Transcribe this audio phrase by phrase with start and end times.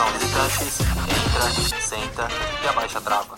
[0.00, 2.28] Entra, senta
[2.64, 3.36] e abaixa a trava.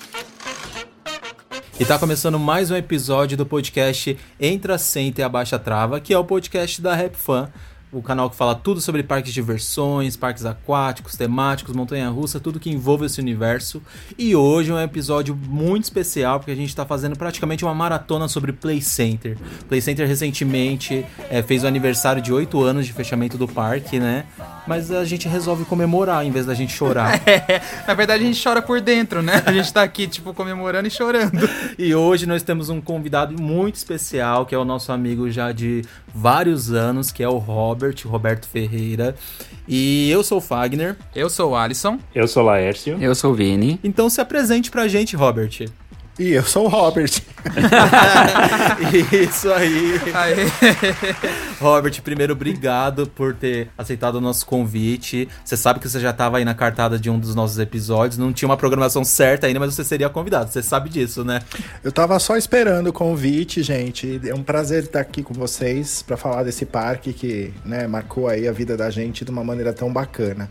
[1.80, 6.14] E tá começando mais um episódio do podcast Entra, Senta e Abaixa a Trava, que
[6.14, 7.50] é o podcast da Rap Fan,
[7.92, 12.70] o canal que fala tudo sobre parques de diversões, parques aquáticos, temáticos, montanha-russa, tudo que
[12.70, 13.82] envolve esse universo.
[14.18, 18.28] E hoje é um episódio muito especial, porque a gente está fazendo praticamente uma maratona
[18.28, 19.36] sobre Play Center.
[19.68, 24.24] Play Center recentemente é, fez o aniversário de 8 anos de fechamento do parque, né?
[24.66, 27.20] Mas a gente resolve comemorar em vez da gente chorar.
[27.32, 29.42] É, na verdade a gente chora por dentro, né?
[29.44, 31.48] A gente tá aqui, tipo, comemorando e chorando.
[31.78, 35.82] E hoje nós temos um convidado muito especial, que é o nosso amigo já de
[36.14, 39.14] vários anos, que é o Robert, o Roberto Ferreira.
[39.66, 40.96] E eu sou o Fagner.
[41.14, 41.98] Eu sou o Alisson.
[42.14, 42.96] Eu sou o Laércio.
[43.00, 43.80] Eu sou o Vini.
[43.82, 45.66] Então se apresente pra gente, Robert.
[46.18, 47.10] E eu sou o Robert.
[49.12, 50.00] Isso aí.
[50.12, 50.36] Aê.
[51.58, 55.26] Robert, primeiro, obrigado por ter aceitado o nosso convite.
[55.42, 58.18] Você sabe que você já estava aí na cartada de um dos nossos episódios.
[58.18, 60.50] Não tinha uma programação certa ainda, mas você seria convidado.
[60.50, 61.40] Você sabe disso, né?
[61.82, 64.20] Eu tava só esperando o convite, gente.
[64.26, 68.46] É um prazer estar aqui com vocês para falar desse parque que né, marcou aí
[68.46, 70.48] a vida da gente de uma maneira tão bacana.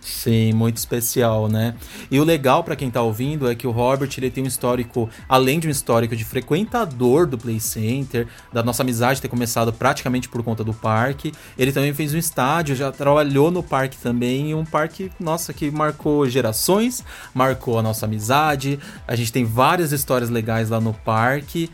[0.00, 1.74] Sim, muito especial, né?
[2.10, 5.10] E o legal para quem tá ouvindo é que o Robert ele tem um histórico,
[5.28, 10.28] além de um histórico de frequentador do Play Center, da nossa amizade ter começado praticamente
[10.28, 11.32] por conta do parque.
[11.58, 16.26] Ele também fez um estádio, já trabalhou no parque também, um parque, nossa, que marcou
[16.26, 18.78] gerações, marcou a nossa amizade.
[19.06, 21.70] A gente tem várias histórias legais lá no parque.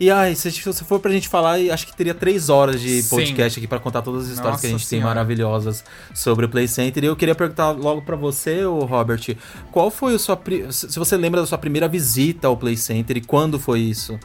[0.00, 3.08] E ai, se, se for pra gente falar, acho que teria três horas de Sim.
[3.10, 5.14] podcast aqui para contar todas as histórias Nossa que a gente tem Senhora.
[5.14, 5.84] maravilhosas
[6.14, 7.04] sobre o Play Center.
[7.04, 9.36] E eu queria perguntar logo pra você, Robert,
[9.70, 10.40] qual foi a sua.
[10.70, 14.18] Se você lembra da sua primeira visita ao Play Center e quando foi isso?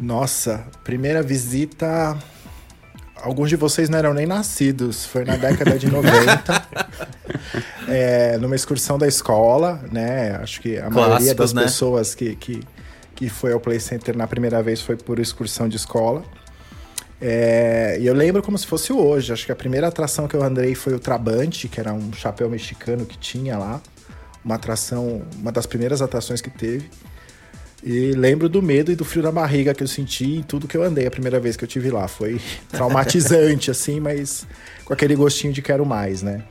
[0.00, 2.16] Nossa, primeira visita.
[3.22, 6.66] Alguns de vocês não eram nem nascidos, foi na década de 90,
[7.88, 10.36] é, numa excursão da escola, né?
[10.42, 11.62] Acho que a maioria Clássicos, das né?
[11.62, 12.62] pessoas que, que,
[13.14, 16.24] que foi ao Play Center na primeira vez foi por excursão de escola.
[17.20, 19.32] É, e eu lembro como se fosse hoje.
[19.32, 22.50] Acho que a primeira atração que eu andei foi o Trabante, que era um chapéu
[22.50, 23.80] mexicano que tinha lá.
[24.44, 26.90] Uma atração, uma das primeiras atrações que teve.
[27.82, 30.76] E lembro do medo e do frio na barriga que eu senti em tudo que
[30.76, 32.08] eu andei a primeira vez que eu tive lá.
[32.08, 34.46] Foi traumatizante, assim, mas
[34.84, 36.42] com aquele gostinho de quero mais, né?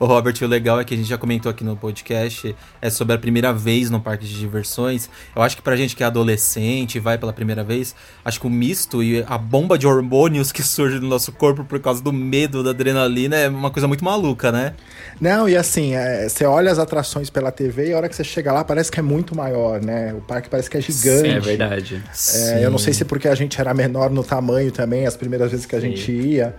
[0.00, 3.16] Ô Robert, o legal é que a gente já comentou aqui no podcast, é sobre
[3.16, 5.10] a primeira vez no parque de diversões.
[5.34, 8.46] Eu acho que pra gente que é adolescente e vai pela primeira vez, acho que
[8.46, 12.12] o misto e a bomba de hormônios que surge no nosso corpo por causa do
[12.12, 14.74] medo, da adrenalina, é uma coisa muito maluca, né?
[15.20, 18.22] Não, e assim, é, você olha as atrações pela TV e a hora que você
[18.22, 20.14] chega lá parece que é muito maior, né?
[20.14, 21.28] O parque parece que é gigante.
[21.28, 22.04] É verdade.
[22.36, 25.16] É, eu não sei se é porque a gente era menor no tamanho também, as
[25.16, 26.54] primeiras vezes que a gente ia,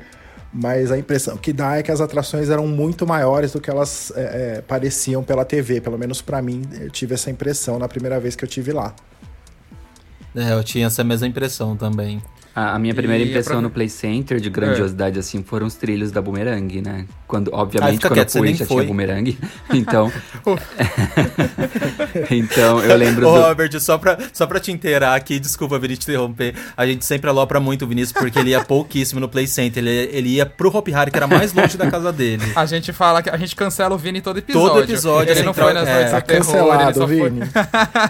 [0.52, 4.12] mas a impressão que dá é que as atrações eram muito maiores do que elas
[4.16, 5.80] é, é, pareciam pela TV.
[5.80, 8.94] Pelo menos pra mim, eu tive essa impressão na primeira vez que eu tive lá.
[10.36, 12.22] É, eu tinha essa mesma impressão também.
[12.60, 15.76] A, a minha primeira E impressão aprove- no Play Center de grandiosidade, assim, foram os
[15.76, 17.06] trilhos da Boomerang, né?
[17.26, 18.76] Quando, Ah, obviamente, quando quieto, eu fui, já foi.
[18.78, 19.38] tinha Boomerang.
[19.74, 20.12] Então...
[22.32, 23.42] então, eu lembro Ô, do...
[23.42, 26.54] Robert, só pra, só pra te inteirar aqui, desculpa, Vini, te interromper.
[26.76, 29.84] A gente sempre alopra muito o Vinícius porque ele ia pouquíssimo no Play Center.
[29.86, 32.44] Ele, ele ia pro Hop Hari, que era mais longe da casa dele.
[32.56, 34.70] A gente fala que a gente cancela o Vini todo episódio.
[34.70, 37.30] Todo episódio, Ele não foi nas é, noites Tá do terror, ele cancelado, só foi...
[37.30, 37.40] Vini.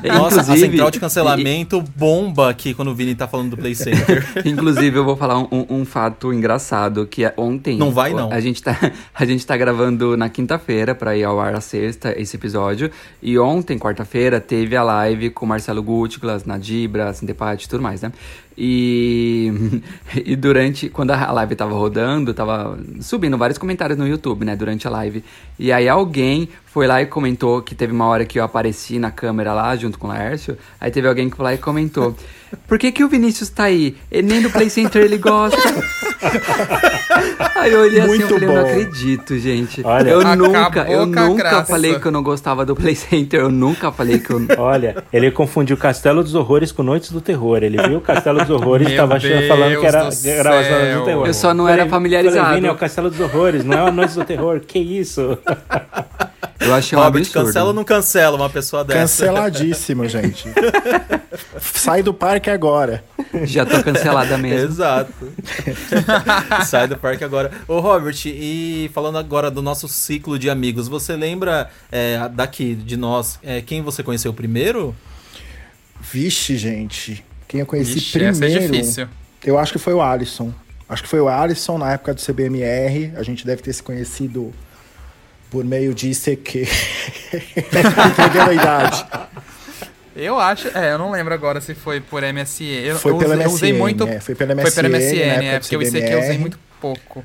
[0.17, 4.25] Nossa, a central de cancelamento bomba aqui quando o Vini tá falando do Play Center.
[4.45, 7.77] Inclusive, eu vou falar um, um- fato engraçado, que é ontem...
[7.77, 8.31] Não vai, não.
[8.31, 8.77] A gente tá,
[9.13, 12.91] a gente tá gravando na quinta-feira, pra ir ao ar a sexta, esse episódio.
[13.21, 18.01] E ontem, quarta-feira, teve a live com o Marcelo Gutglas, Nadibra, Sintepati e tudo mais,
[18.01, 18.11] né?
[18.57, 19.81] E,
[20.25, 24.87] e durante, quando a live tava rodando, tava subindo vários comentários no YouTube, né, durante
[24.87, 25.23] a live.
[25.57, 29.09] E aí alguém foi lá e comentou que teve uma hora que eu apareci na
[29.09, 30.57] câmera lá, junto com o Laércio.
[30.79, 32.15] Aí teve alguém que foi lá e comentou:
[32.67, 33.97] Por que, que o Vinícius tá aí?
[34.11, 35.57] E nem no Play Center ele gosta.
[37.55, 38.69] aí eu olhei assim e Muito falei: Eu não bom.
[38.69, 39.81] acredito, gente.
[39.83, 40.09] Olha.
[40.09, 41.65] eu nunca, eu nunca graça.
[41.65, 43.39] falei que eu não gostava do Play Center.
[43.39, 44.39] Eu nunca falei que eu.
[44.59, 47.63] Olha, ele confundiu Castelo dos Horrores com Noites do Terror.
[47.63, 50.99] Ele viu o Castelo dos Horrores e Meu tava achando, falando que era, era céu.
[50.99, 51.27] do Terror.
[51.27, 52.39] Eu só não era Falei- familiarizado.
[52.45, 54.59] Falei, Vini, é o Castelo dos Horrores, não é a Noites do Terror.
[54.61, 55.37] Que isso?
[56.59, 57.45] Eu achei um Robert, absurdo.
[57.45, 58.99] cancela ou não cancela uma pessoa dessa?
[59.25, 60.49] Canceladíssimo, gente.
[61.61, 63.01] Sai do parque agora.
[63.43, 64.67] Já tô cancelada mesmo.
[64.67, 65.13] Exato.
[66.67, 67.49] Sai do parque agora.
[67.65, 72.97] Ô, Robert, e falando agora do nosso ciclo de amigos, você lembra é, daqui, de
[72.97, 74.93] nós, é, quem você conheceu primeiro?
[76.01, 77.23] Vixe, gente.
[77.49, 78.71] Quem eu conheci Ixi, essa é primeiro.
[78.71, 79.07] difícil.
[79.43, 80.53] Eu acho que foi o Alisson.
[80.87, 83.11] Acho que foi o Alisson na época do CBMR.
[83.17, 84.53] A gente deve ter se conhecido
[85.49, 86.67] por meio de ICQ.
[88.11, 89.05] Entregando a idade.
[90.15, 92.63] Eu acho, é, eu não lembro agora se foi por MSN.
[92.83, 94.03] Eu, Foi pela usei- eu usei MSN, muito.
[94.07, 96.13] é, foi pela Foi pela MSN, MSN, na época é, do porque eu sei que
[96.13, 97.23] eu usei muito pouco.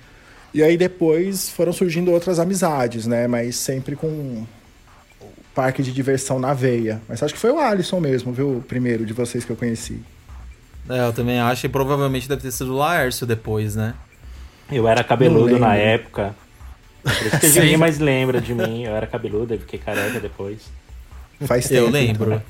[0.52, 3.26] E aí depois foram surgindo outras amizades, né?
[3.26, 4.46] Mas sempre com o
[5.54, 7.02] parque de diversão na veia.
[7.08, 8.58] Mas acho que foi o Alisson mesmo, viu?
[8.58, 10.00] O primeiro de vocês que eu conheci.
[10.88, 13.94] É, eu também acho, e provavelmente deve ter sido o Laércio depois, né?
[14.70, 16.34] Eu era cabeludo na época.
[17.02, 17.60] Por isso que Sim.
[17.60, 18.84] ninguém mais lembra de mim.
[18.84, 20.62] Eu era cabeludo, eu fiquei careca depois.
[21.46, 21.82] Faz tempo.
[21.82, 22.34] Eu lembro.
[22.34, 22.42] então.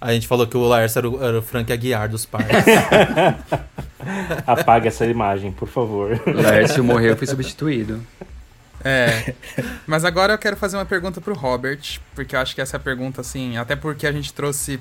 [0.00, 2.54] A gente falou que o Laércio era o, era o Frank Aguiar dos parques.
[4.46, 6.20] Apaga essa imagem, por favor.
[6.26, 8.02] O Laércio morreu e foi substituído.
[8.84, 9.32] É.
[9.86, 12.78] Mas agora eu quero fazer uma pergunta pro Robert, porque eu acho que essa é
[12.78, 14.78] a pergunta, assim, até porque a gente trouxe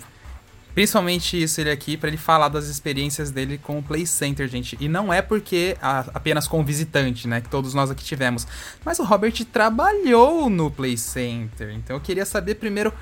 [0.74, 4.78] principalmente isso ele aqui pra ele falar das experiências dele com o Play Center, gente.
[4.80, 8.48] E não é porque a- apenas com o visitante, né, que todos nós aqui tivemos.
[8.84, 11.72] Mas o Robert trabalhou no Play Center.
[11.74, 12.94] Então eu queria saber primeiro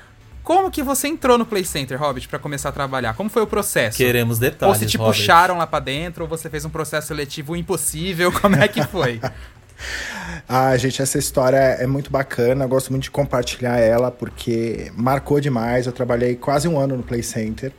[0.42, 3.14] como que você entrou no Play Center, Robert, pra começar a trabalhar?
[3.14, 3.96] Como foi o processo?
[3.96, 5.14] Queremos ou detalhes, se te Robert.
[5.16, 9.20] puxaram lá pra dentro, ou você fez um processo seletivo impossível, como é que foi?
[10.48, 12.66] Ah, gente, essa história é muito bacana.
[12.66, 15.86] Gosto muito de compartilhar ela porque marcou demais.
[15.86, 17.72] Eu trabalhei quase um ano no Play Center.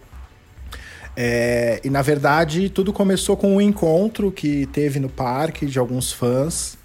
[1.15, 6.11] É, e na verdade, tudo começou com um encontro que teve no parque de alguns
[6.11, 6.77] fãs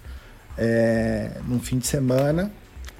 [0.59, 2.51] é, num fim de semana.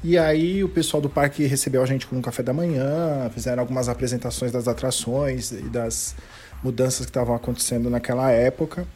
[0.02, 3.60] E aí o pessoal do parque recebeu a gente com um café da manhã, fizeram
[3.62, 6.16] algumas apresentações das atrações e das
[6.64, 8.88] mudanças que estavam acontecendo naquela época.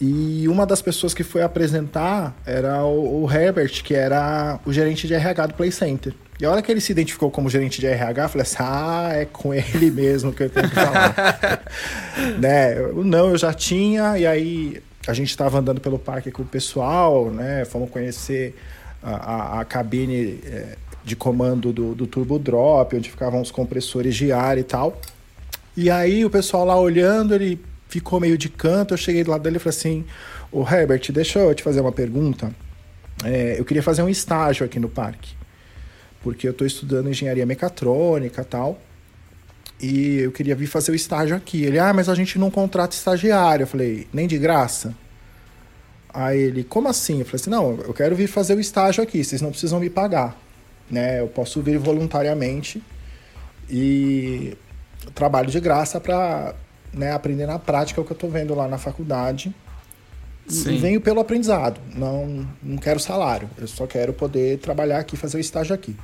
[0.00, 5.08] E uma das pessoas que foi apresentar era o, o Herbert, que era o gerente
[5.08, 6.14] de RH do Play Center.
[6.40, 9.10] E a hora que ele se identificou como gerente de RH, eu falei assim: ah,
[9.12, 11.64] é com ele mesmo que eu tenho que falar.
[12.38, 12.78] né?
[12.78, 16.46] Eu, não, eu já tinha, e aí a gente estava andando pelo parque com o
[16.46, 17.64] pessoal, né?
[17.64, 18.54] Fomos conhecer
[19.02, 24.14] a, a, a cabine eh, de comando do, do Turbo Drop, onde ficavam os compressores
[24.14, 25.00] de ar e tal.
[25.76, 28.94] E aí o pessoal lá olhando, ele ficou meio de canto.
[28.94, 30.04] Eu cheguei do lado dele e falei assim:
[30.52, 32.50] Ô Herbert, deixa eu te fazer uma pergunta.
[33.24, 35.34] É, eu queria fazer um estágio aqui no parque,
[36.22, 38.80] porque eu estou estudando engenharia mecatrônica tal.
[39.80, 41.62] E eu queria vir fazer o estágio aqui.
[41.64, 43.62] Ele, ah, mas a gente não contrata estagiário.
[43.62, 44.94] Eu falei, nem de graça?
[46.12, 47.20] Aí ele, como assim?
[47.20, 49.88] Eu falei assim, não, eu quero vir fazer o estágio aqui, vocês não precisam me
[49.88, 50.36] pagar.
[50.90, 51.20] Né?
[51.20, 52.82] Eu posso vir voluntariamente
[53.70, 54.56] e
[55.14, 56.54] trabalho de graça para
[56.92, 59.54] né, aprender na prática o que eu estou vendo lá na faculdade.
[60.46, 60.74] Sim.
[60.74, 61.80] E venho pelo aprendizado.
[61.94, 63.50] Não, não quero salário.
[63.58, 65.94] Eu só quero poder trabalhar aqui, fazer o estágio aqui.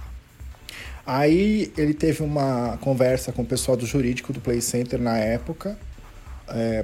[1.06, 5.76] Aí ele teve uma conversa com o pessoal do jurídico do Play Center na época,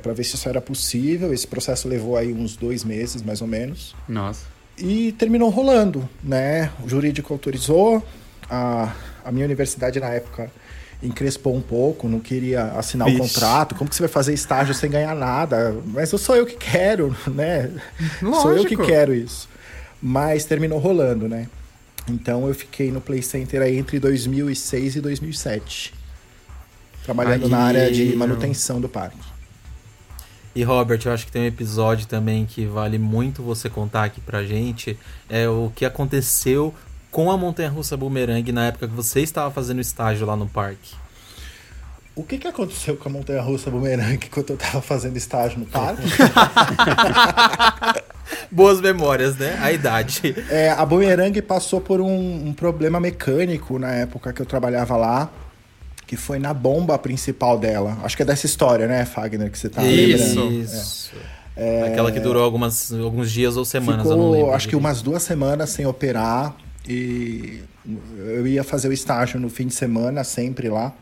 [0.03, 1.33] para ver se isso era possível.
[1.33, 3.95] Esse processo levou aí uns dois meses, mais ou menos.
[4.09, 4.47] Nossa.
[4.77, 6.71] E terminou rolando, né?
[6.83, 8.03] O jurídico autorizou,
[8.49, 10.51] a, a minha universidade na época
[11.03, 13.23] encrespou um pouco, não queria assinar o Vixe.
[13.35, 13.75] contrato.
[13.75, 15.77] Como que você vai fazer estágio sem ganhar nada?
[15.87, 17.71] Mas eu sou eu que quero, né?
[18.21, 18.87] Sou eu que Lógico.
[18.87, 19.49] quero isso.
[20.03, 21.49] Mas terminou rolando, né?
[22.09, 25.95] Então eu fiquei no Play Center aí entre 2006 e 2007.
[27.05, 29.19] Trabalhando Aí, na área de manutenção do parque.
[30.55, 34.21] E Robert, eu acho que tem um episódio também que vale muito você contar aqui
[34.21, 34.99] pra gente.
[35.29, 36.75] É o que aconteceu
[37.11, 40.95] com a montanha-russa Boomerang na época que você estava fazendo estágio lá no parque.
[42.15, 45.67] O que, que aconteceu com a montanha russa Boomerang enquanto eu tava fazendo estágio no
[45.67, 46.03] parque?
[48.51, 49.59] Boas memórias, né?
[49.61, 50.35] A idade.
[50.51, 55.31] É, a Boomerang passou por um, um problema mecânico na época que eu trabalhava lá,
[56.07, 57.97] que foi na bomba principal dela.
[58.03, 60.41] Acho que é dessa história, né, Fagner, que você tá Isso.
[60.41, 60.53] lembrando.
[60.53, 61.13] Isso.
[61.87, 65.87] Aquela que durou algumas, alguns dias ou semanas, Ficou, acho que umas duas semanas sem
[65.87, 66.57] operar
[66.91, 67.63] e
[68.19, 70.93] eu ia fazer o estágio no fim de semana, sempre lá.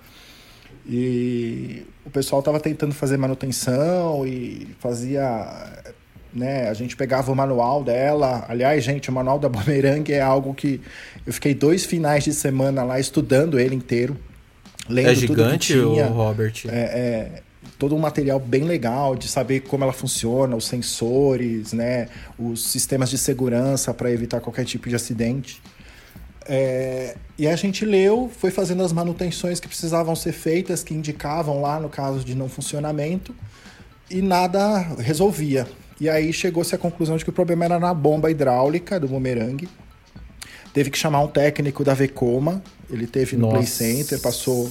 [0.87, 5.83] E o pessoal tava tentando fazer manutenção e fazia,
[6.33, 8.45] né, a gente pegava o manual dela.
[8.49, 10.81] Aliás, gente, o manual da Boomerang é algo que
[11.27, 14.17] eu fiquei dois finais de semana lá estudando ele inteiro.
[14.89, 16.07] Lendo É tudo gigante, o tinha.
[16.07, 16.55] Robert?
[16.69, 17.43] É, é,
[17.79, 23.09] todo um material bem legal de saber como ela funciona, os sensores, né, os sistemas
[23.09, 25.63] de segurança para evitar qualquer tipo de acidente.
[26.49, 31.61] É, e a gente leu, foi fazendo as manutenções que precisavam ser feitas, que indicavam
[31.61, 33.35] lá no caso de não funcionamento,
[34.11, 35.69] e nada resolvia.
[36.01, 39.69] E aí chegou-se à conclusão de que o problema era na bomba hidráulica do bumerangue.
[40.73, 43.73] Teve que chamar um técnico da Vecoma, ele teve no Play Nossa.
[43.73, 44.71] Center, passou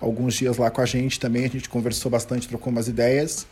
[0.00, 3.46] alguns dias lá com a gente também, a gente conversou bastante, trocou umas ideias,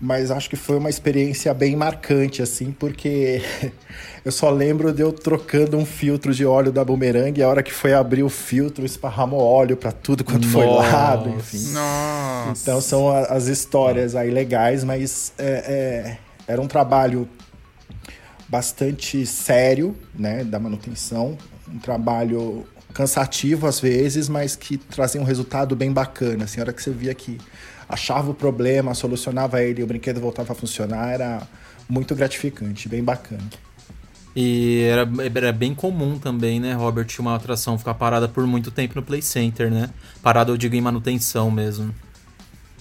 [0.00, 3.40] mas acho que foi uma experiência bem marcante, assim, porque
[4.24, 7.62] eu só lembro de eu trocando um filtro de óleo da Boomerang e a hora
[7.62, 10.96] que foi abrir o filtro, esparramou óleo para tudo quanto foi Nossa.
[10.96, 11.72] lado, enfim.
[11.72, 12.60] Nossa.
[12.62, 17.28] Então são a- as histórias aí legais, mas é, é, era um trabalho
[18.48, 21.38] bastante sério, né, da manutenção,
[21.72, 26.44] um trabalho cansativo às vezes, mas que trazia um resultado bem bacana.
[26.44, 27.38] Assim, a hora que você via que
[27.92, 31.42] achava o problema, solucionava ele, e o brinquedo voltava a funcionar, era
[31.88, 33.44] muito gratificante, bem bacana.
[34.34, 38.94] E era, era bem comum também, né, Robert, uma atração ficar parada por muito tempo
[38.96, 39.90] no Play Center, né?
[40.22, 41.94] Parada, eu digo, em manutenção mesmo.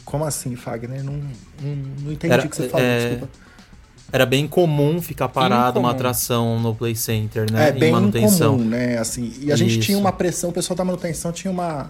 [0.05, 1.03] Como assim, Fagner?
[1.03, 3.29] Não, não, não entendi Era- o que você falou, é, desculpa.
[4.13, 7.69] Era bem comum ficar parada uma atração no Play Center, né?
[7.69, 8.55] É em bem manutenção.
[8.55, 8.97] incomum, né?
[8.97, 9.81] Assim, e a gente Isso.
[9.81, 11.89] tinha uma pressão, o pessoal da manutenção tinha uma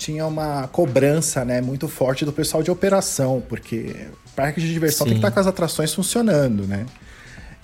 [0.00, 3.94] tinha uma cobrança, né, muito forte do pessoal de operação, porque
[4.34, 5.26] parque de diversão tem que Sim.
[5.26, 6.86] estar com as atrações funcionando, né?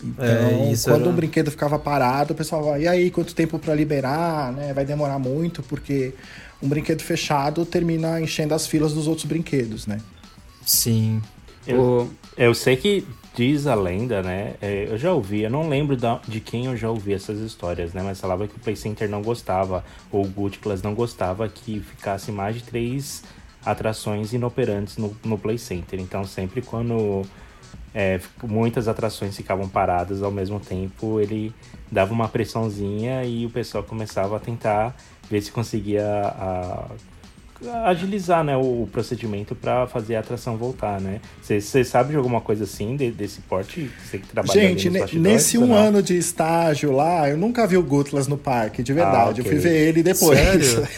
[0.04, 3.34] Então, É, isso quando era- um brinquedo ficava parado, o pessoal vai, e aí, quanto
[3.34, 4.74] tempo para liberar, né?
[4.74, 6.12] Vai demorar muito, porque
[6.62, 9.98] um brinquedo fechado termina enchendo as filas dos outros brinquedos, né?
[10.64, 11.22] Sim.
[11.66, 14.54] Eu, eu sei que diz a lenda, né?
[14.62, 17.92] é, eu já ouvi, eu não lembro da- de quem eu já ouvi essas histórias,
[17.92, 18.02] né?
[18.02, 21.78] Mas falava que o Play Center não gostava, ou o Gucci Plus não gostava que
[21.80, 23.22] ficasse mais de três
[23.64, 26.00] atrações inoperantes no, no Play Center.
[26.00, 27.22] Então sempre quando
[27.94, 31.52] é, muitas atrações ficavam paradas ao mesmo tempo, ele
[31.92, 34.96] dava uma pressãozinha e o pessoal começava a tentar
[35.28, 36.86] ver se conseguia a-
[37.84, 41.20] agilizar né, o, o procedimento para fazer a atração voltar, né?
[41.42, 43.90] Você sabe de alguma coisa assim, de- desse porte?
[44.04, 45.74] Você que trabalha Gente, nesse um não?
[45.74, 49.40] ano de estágio lá, eu nunca vi o Gutlas no parque, de verdade.
[49.40, 49.42] Ah, ok.
[49.42, 50.38] Eu fui ver ele depois.
[50.38, 50.88] Sério?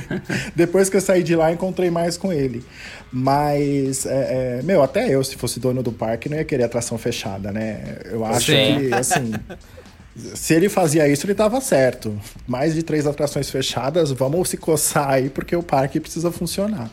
[0.54, 2.64] depois que eu saí de lá, encontrei mais com ele.
[3.12, 6.98] Mas, é, é, meu, até eu, se fosse dono do parque, não ia querer atração
[6.98, 7.98] fechada, né?
[8.04, 8.88] Eu acho Sim.
[8.88, 9.32] que, assim.
[10.34, 12.18] Se ele fazia isso, ele tava certo.
[12.46, 16.90] Mais de três atrações fechadas, vamos se coçar aí, porque o parque precisa funcionar.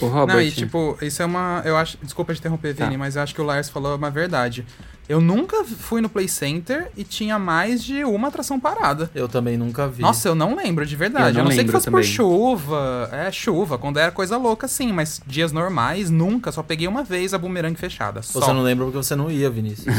[0.00, 1.62] Ô, Robert, Não, e tipo, isso é uma.
[1.64, 1.98] Eu acho.
[2.02, 2.98] Desculpa te interromper, Vini, Tá.
[2.98, 4.64] mas eu acho que o Lars falou uma verdade.
[5.08, 9.10] Eu nunca fui no Play Center e tinha mais de uma atração parada.
[9.14, 10.00] Eu também nunca vi.
[10.02, 11.36] Nossa, eu não lembro, de verdade.
[11.36, 12.08] Eu Eu não não, sei que fosse por também.
[12.08, 13.08] chuva.
[13.12, 13.76] É, chuva.
[13.78, 14.92] Quando era coisa louca, sim.
[14.92, 16.52] Mas dias normais, nunca.
[16.52, 18.22] Só peguei uma vez a boomerang fechada.
[18.22, 18.40] Só.
[18.40, 19.94] Você não lembra porque você não ia, Vinícius.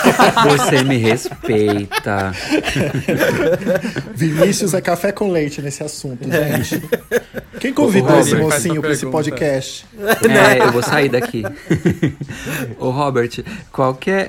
[0.48, 2.32] você me respeita.
[4.14, 6.82] Vinícius é café com leite nesse assunto, gente.
[7.60, 9.86] Quem convidou esse Robert, faz mocinho para esse podcast?
[9.98, 11.42] É, eu vou sair daqui.
[12.78, 13.30] Ô, Robert,
[13.72, 14.26] qual que é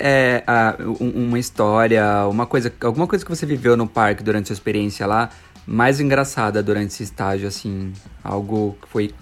[1.00, 5.06] um- uma história, uma coisa, alguma coisa que você viveu no parque durante sua experiência
[5.06, 5.30] lá,
[5.66, 7.92] mais engraçada durante esse estágio, assim?
[8.24, 9.14] Algo que foi,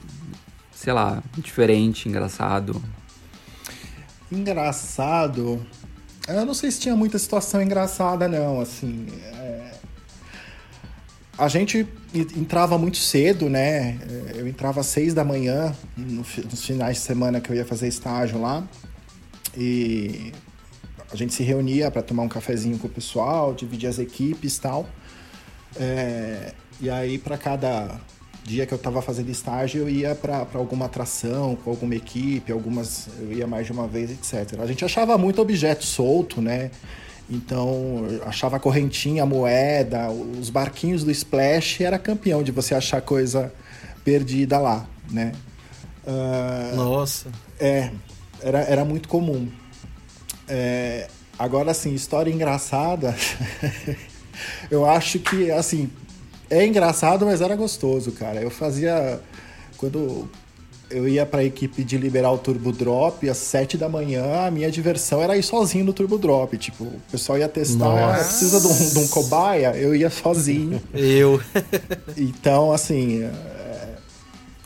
[0.73, 2.81] sei lá, diferente, engraçado.
[4.31, 5.65] Engraçado.
[6.29, 8.61] Eu não sei se tinha muita situação engraçada, não.
[8.61, 9.73] Assim, é,
[11.39, 11.87] a gente
[12.37, 13.97] entrava muito cedo, né?
[14.35, 18.41] Eu entrava às seis da manhã, nos finais de semana que eu ia fazer estágio
[18.41, 18.65] lá.
[19.57, 20.33] E
[21.13, 24.61] a gente se reunia para tomar um cafezinho com o pessoal, dividir as equipes e
[24.61, 24.87] tal.
[25.79, 28.01] É, e aí, para cada
[28.45, 33.09] dia que eu estava fazendo estágio, eu ia para alguma atração, com alguma equipe, algumas
[33.19, 34.61] eu ia mais de uma vez, etc.
[34.61, 36.71] A gente achava muito objeto solto, né?
[37.29, 43.53] Então, achava correntinha, moeda, os barquinhos do Splash era campeão de você achar coisa
[44.05, 45.33] perdida lá, né?
[46.07, 47.29] Uh, Nossa.
[47.59, 47.91] É,
[48.41, 49.49] era, era muito comum.
[50.49, 53.15] É, agora, assim, história engraçada.
[54.71, 55.91] eu acho que, assim,
[56.51, 58.41] é engraçado, mas era gostoso, cara.
[58.41, 59.21] Eu fazia.
[59.77, 60.29] Quando
[60.91, 64.51] eu ia para a equipe de liberar o Turbo Drop às 7 da manhã, a
[64.51, 66.57] minha diversão era ir sozinho no Turbo Drop.
[66.57, 70.81] Tipo, o pessoal ia testar, ah, precisa de um, de um, cobaia, eu ia sozinho.
[70.95, 71.41] Eu.
[72.17, 73.29] então, assim,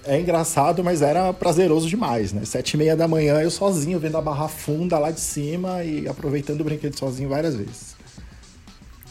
[0.04, 2.44] é, engraçado, mas era prazeroso demais, né?
[2.44, 6.08] Sete e meia da manhã, eu sozinho, vendo a barra funda lá de cima e
[6.08, 7.96] aproveitando o brinquedo sozinho várias vezes.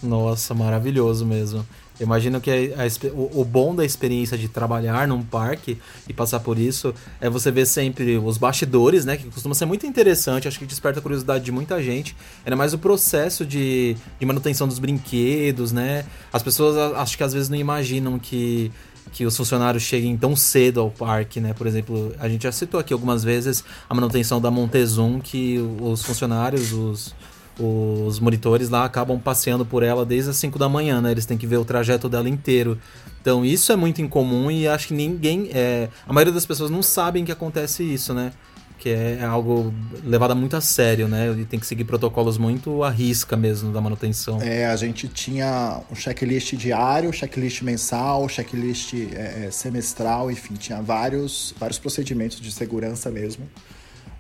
[0.01, 1.65] Nossa, maravilhoso mesmo.
[1.99, 5.77] Eu imagino que a, a, o, o, bom da experiência de trabalhar num parque
[6.07, 9.17] e passar por isso é você ver sempre os bastidores, né?
[9.17, 12.15] Que costuma ser muito interessante, acho que desperta a curiosidade de muita gente.
[12.45, 16.05] Ainda mais o processo de, de manutenção dos brinquedos, né?
[16.31, 18.71] As pessoas acho que às vezes não imaginam que
[19.11, 21.53] que os funcionários cheguem tão cedo ao parque, né?
[21.53, 26.03] Por exemplo, a gente já citou aqui algumas vezes a manutenção da Montezum, que os
[26.03, 27.15] funcionários, os,
[27.59, 31.11] os monitores lá acabam passeando por ela desde as 5 da manhã, né?
[31.11, 32.79] Eles têm que ver o trajeto dela inteiro.
[33.21, 35.49] Então isso é muito incomum e acho que ninguém.
[35.53, 35.89] É...
[36.07, 38.31] A maioria das pessoas não sabem que acontece isso, né?
[38.79, 41.35] Que é algo levado muito a sério, né?
[41.37, 44.41] E tem que seguir protocolos muito à risca mesmo da manutenção.
[44.41, 50.81] É, a gente tinha um checklist diário, checklist mensal, checklist é, é semestral, enfim, tinha
[50.81, 53.45] vários, vários procedimentos de segurança mesmo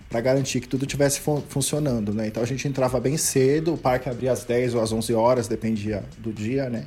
[0.09, 2.27] para garantir que tudo estivesse fun funcionando, né?
[2.27, 5.47] Então a gente entrava bem cedo, o parque abria às 10 ou às 11 horas,
[5.47, 6.85] dependia do dia, né?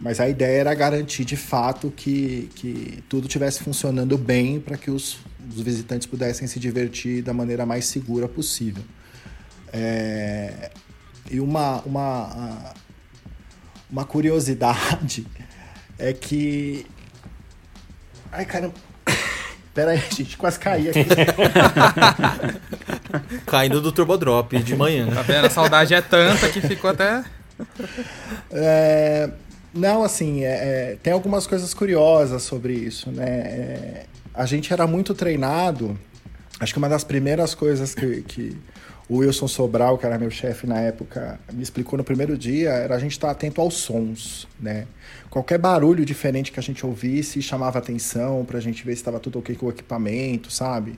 [0.00, 4.90] Mas a ideia era garantir de fato que, que tudo estivesse funcionando bem para que
[4.90, 8.82] os, os, visitantes pudessem se divertir da maneira mais segura possível.
[9.72, 10.70] É...
[11.30, 12.74] E uma, uma,
[13.90, 15.26] uma curiosidade
[15.98, 16.86] é que.
[18.32, 18.74] Ai, caramba.
[19.74, 21.06] Pera aí, gente, quase caí aqui.
[23.46, 25.06] Caindo do Turbo Drop de manhã.
[25.12, 25.44] Tá vendo?
[25.44, 27.24] A saudade é tanta que ficou até.
[28.50, 29.30] É,
[29.74, 30.48] não, assim, é,
[30.92, 34.04] é, tem algumas coisas curiosas sobre isso, né?
[34.38, 35.98] A gente era muito treinado.
[36.60, 38.56] Acho que uma das primeiras coisas que, que
[39.08, 42.94] o Wilson Sobral, que era meu chefe na época, me explicou no primeiro dia era
[42.94, 44.86] a gente estar atento aos sons, né?
[45.28, 49.18] qualquer barulho diferente que a gente ouvisse chamava atenção para a gente ver se estava
[49.18, 50.96] tudo ok com o equipamento, sabe?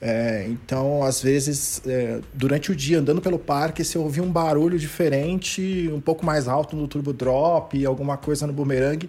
[0.00, 4.30] É, então, às vezes, é, durante o dia, andando pelo parque, se eu ouvia um
[4.30, 9.08] barulho diferente, um pouco mais alto no turbo drop, alguma coisa no boomerang,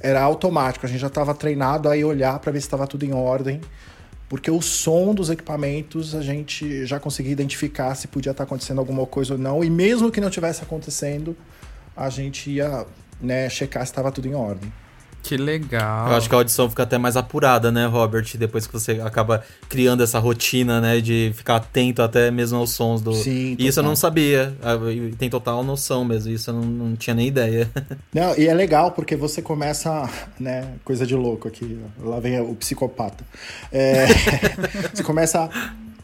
[0.00, 0.86] era automático.
[0.86, 3.60] A gente já estava treinado a ir olhar para ver se estava tudo em ordem,
[4.28, 8.78] porque o som dos equipamentos a gente já conseguia identificar se podia estar tá acontecendo
[8.78, 11.36] alguma coisa ou não, e mesmo que não tivesse acontecendo,
[11.96, 12.86] a gente ia
[13.20, 14.72] né, checar se estava tudo em ordem.
[15.22, 16.10] Que legal.
[16.10, 18.26] Eu acho que a audição fica até mais apurada, né, Robert?
[18.36, 23.00] Depois que você acaba criando essa rotina, né, de ficar atento até mesmo aos sons
[23.02, 23.12] do.
[23.12, 23.56] Sim.
[23.58, 24.56] E isso eu não sabia.
[24.62, 24.76] Ah,
[25.18, 26.32] tem total noção mesmo.
[26.32, 27.68] Isso eu não, não tinha nem ideia.
[28.12, 30.08] Não, e é legal porque você começa,
[30.40, 31.78] né, coisa de louco aqui.
[32.00, 33.24] Lá vem o psicopata.
[33.70, 34.06] É,
[34.92, 35.50] você começa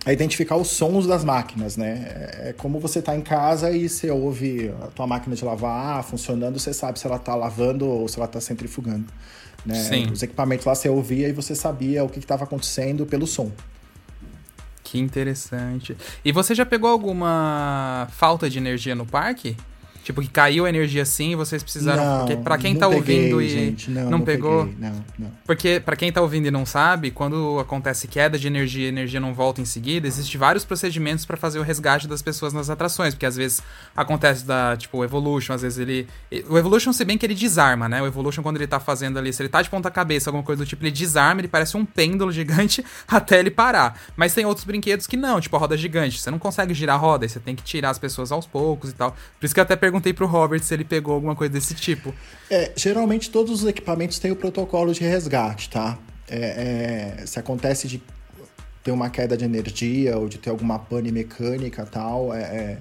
[0.05, 2.05] a identificar os sons das máquinas, né?
[2.41, 6.59] É como você tá em casa e você ouve a tua máquina de lavar funcionando,
[6.59, 9.07] você sabe se ela tá lavando ou se ela tá centrifugando.
[9.65, 9.75] Né?
[9.77, 10.11] Sim.
[10.13, 13.51] Os equipamentos lá você ouvia e você sabia o que estava acontecendo pelo som.
[14.83, 15.97] Que interessante.
[16.25, 19.57] E você já pegou alguma falta de energia no parque?
[20.05, 22.05] Tipo, que caiu a energia assim e vocês precisaram.
[22.05, 23.49] Não, porque pra quem tá peguei, ouvindo e.
[23.49, 24.67] Gente, não, não, não pegou.
[24.67, 25.31] Peguei, não, não.
[25.47, 28.89] Porque para quem tá ouvindo e não sabe, quando acontece queda de energia e a
[28.91, 32.69] energia não volta em seguida, existem vários procedimentos para fazer o resgate das pessoas nas
[32.69, 33.15] atrações.
[33.15, 33.63] Porque às vezes
[33.97, 36.07] acontece da, tipo, o Evolution, às vezes ele.
[36.51, 38.03] O Evolution, se bem que ele desarma, né?
[38.03, 40.69] O Evolution, quando ele tá fazendo ali, se ele tá de ponta-cabeça, alguma coisa do
[40.69, 43.99] tipo, ele desarma, ele parece um pêndulo gigante até ele parar.
[44.15, 46.21] Mas tem outros brinquedos que não, tipo a roda gigante.
[46.21, 48.93] Você não consegue girar a roda, você tem que tirar as pessoas aos poucos e
[48.93, 49.13] tal.
[49.41, 52.15] Por isso que eu até perguntei pro Robert se ele pegou alguma coisa desse tipo.
[52.51, 55.99] É, geralmente todos os equipamentos têm o protocolo de resgate, tá?
[56.29, 58.03] É, é, se acontece de
[58.83, 62.79] ter uma queda de energia ou de ter alguma pane mecânica tal, é, é,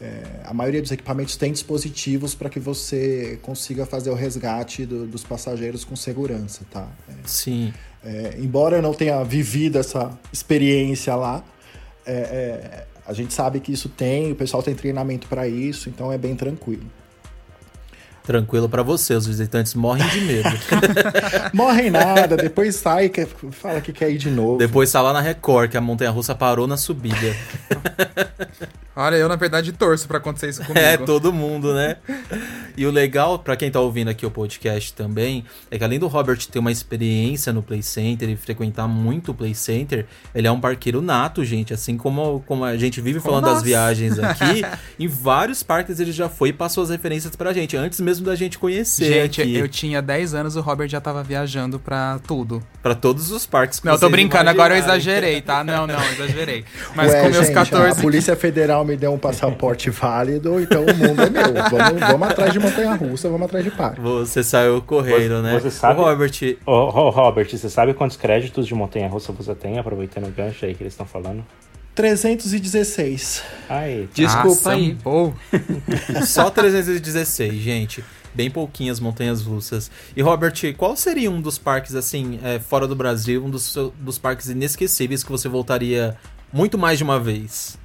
[0.00, 5.06] é, a maioria dos equipamentos tem dispositivos para que você consiga fazer o resgate do,
[5.06, 6.88] dos passageiros com segurança, tá?
[7.08, 7.74] É, Sim.
[8.02, 11.44] é, embora eu não tenha vivido essa experiência lá,
[12.06, 16.16] é, a gente sabe que isso tem, o pessoal tem treinamento para isso, então é
[16.16, 16.84] bem tranquilo.
[18.24, 20.48] Tranquilo pra você, os visitantes morrem de medo.
[21.52, 24.58] Morrem nada, depois sai, quer, fala que quer ir de novo.
[24.58, 27.34] Depois tá lá na Record, que a montanha-russa parou na subida.
[28.94, 30.78] Olha, eu na verdade torço pra acontecer isso comigo.
[30.78, 31.96] É, todo mundo, né?
[32.76, 36.06] E o legal, pra quem tá ouvindo aqui o podcast também, é que além do
[36.06, 40.52] Robert ter uma experiência no Play Center e frequentar muito o Play Center, ele é
[40.52, 41.72] um parqueiro nato, gente.
[41.72, 44.62] Assim como, como a gente vive falando das viagens aqui,
[44.98, 48.34] em vários parques ele já foi e passou as referências pra gente, antes mesmo da
[48.34, 49.54] gente conhecer Gente, aqui.
[49.56, 52.62] eu tinha 10 anos, o Robert já tava viajando pra tudo.
[52.82, 55.00] Pra todos os parques que Não, eu tô brincando, agora eu imaginarem.
[55.02, 55.62] exagerei, tá?
[55.62, 56.64] Não, não, exagerei.
[56.96, 57.98] Mas Ué, com meus gente, 14.
[57.98, 61.50] A Polícia Federal me deu um passaporte válido, então o mundo é meu.
[61.70, 64.00] Vamos, vamos atrás de montanha-russa, vamos atrás de parque.
[64.00, 65.58] Você saiu correndo, né?
[65.60, 66.32] Você sabe- Ô, Robert,
[66.66, 70.74] Ô, ô, Robert, você sabe quantos créditos de montanha-russa você tem, aproveitando o gancho aí
[70.74, 71.44] que eles estão falando?
[71.94, 73.42] 316.
[73.68, 74.94] Ai, Desculpa Nossa, aí.
[75.02, 75.32] pô.
[76.26, 78.04] Só 316, gente.
[78.32, 79.90] Bem pouquinhas montanhas russas.
[80.16, 84.18] E Robert, qual seria um dos parques, assim, é, fora do Brasil, um dos, dos
[84.18, 86.16] parques inesquecíveis que você voltaria
[86.52, 87.76] muito mais de uma vez?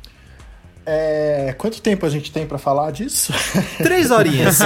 [0.85, 3.33] É, quanto tempo a gente tem pra falar disso?
[3.81, 4.59] Três horinhas.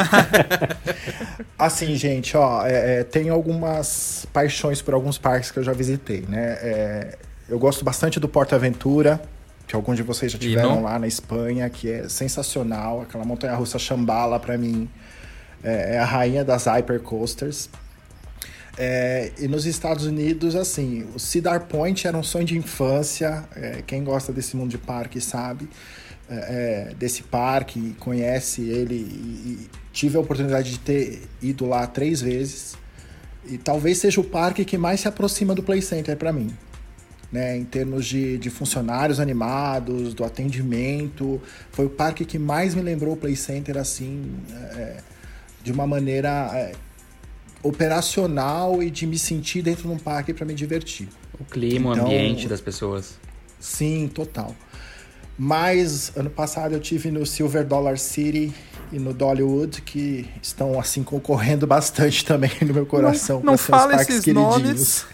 [1.57, 6.25] Assim, gente, ó, é, é, tem algumas paixões por alguns parques que eu já visitei,
[6.27, 6.57] né?
[6.61, 7.17] É,
[7.49, 9.21] eu gosto bastante do Porta Aventura,
[9.67, 13.01] que alguns de vocês já tiveram lá na Espanha, que é sensacional.
[13.01, 14.89] Aquela montanha-russa Chambala, pra mim,
[15.63, 17.69] é, é a rainha das hypercoasters.
[18.77, 23.43] É, e nos Estados Unidos, assim, o Cedar Point era um sonho de infância.
[23.55, 25.67] é, quem gosta desse mundo de parque sabe
[26.29, 28.95] é, é, desse parque, conhece ele.
[28.95, 32.77] E, e tive a oportunidade de ter ido lá três vezes.
[33.45, 36.55] E talvez seja o parque que mais se aproxima do Play Center para mim.
[37.31, 41.39] Né, em termos de, de funcionários animados, do atendimento.
[41.71, 44.33] Foi o parque que mais me lembrou o Play Center, assim,
[44.75, 44.97] é,
[45.63, 46.71] de uma maneira é,
[47.61, 51.07] operacional e de me sentir dentro de um parque para me divertir.
[51.39, 53.19] O clima, Então- o ambiente das pessoas.
[53.59, 54.55] Sim, total.
[55.37, 58.53] Mas ano passado eu tive no Silver Dollar City
[58.91, 63.37] e no Dollywood, que estão assim concorrendo bastante também no meu coração.
[63.39, 64.61] Não, não fala parques esses queridinhos.
[64.63, 65.05] nomes.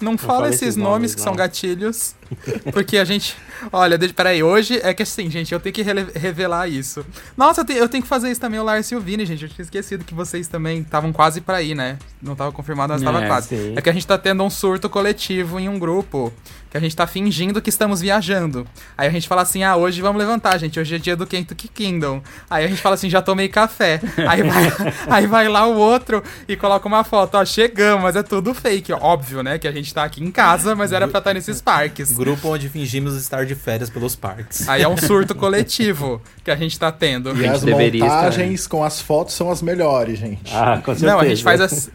[0.00, 1.36] Não fala fala esses nomes nomes, que são não.
[1.36, 2.14] gatilhos.
[2.72, 3.36] Porque a gente.
[3.72, 7.04] Olha, deixa, peraí, hoje é que assim, gente, eu tenho que revelar isso.
[7.36, 9.44] Nossa, eu, te- eu tenho que fazer isso também, o Lars e o Vini, gente.
[9.44, 11.98] Eu tinha esquecido que vocês também estavam quase pra ir, né?
[12.22, 13.48] Não tava confirmado, mas tava É, quase.
[13.48, 13.72] sim.
[13.76, 16.32] É que a gente tá tendo um surto coletivo em um grupo.
[16.68, 18.66] Que a gente tá fingindo que estamos viajando.
[18.98, 20.78] Aí a gente fala assim: ah, hoje vamos levantar, gente.
[20.80, 22.20] Hoje é dia do Kentucky Kingdom.
[22.50, 24.00] Aí a gente fala assim: já tomei café.
[24.28, 28.22] Aí vai, aí vai lá o outro e coloca uma foto: ó, chegamos, mas é
[28.22, 28.92] tudo fake.
[28.92, 29.58] Óbvio, né?
[29.58, 32.15] Que a gente tá aqui em casa, mas era pra estar nesses parques.
[32.16, 34.68] Grupo onde fingimos estar de férias pelos parques.
[34.68, 37.36] Aí é um surto coletivo que a gente tá tendo.
[37.36, 40.54] E as deveria estar, montagens com as fotos são as melhores, gente.
[40.54, 41.06] ah, com certeza.
[41.06, 41.90] Não, a gente faz as.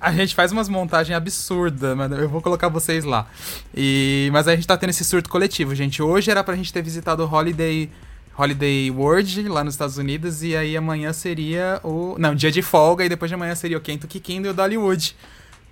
[0.00, 3.26] A gente faz umas montagens absurdas, mas eu vou colocar vocês lá.
[3.74, 6.00] E, mas a gente tá tendo esse surto coletivo, gente.
[6.00, 7.90] Hoje era pra gente ter visitado o Holiday,
[8.38, 12.14] Holiday World lá nos Estados Unidos, e aí amanhã seria o.
[12.16, 15.16] Não, dia de folga, e depois de amanhã seria o Kentucky Kingdom e o Dollywood.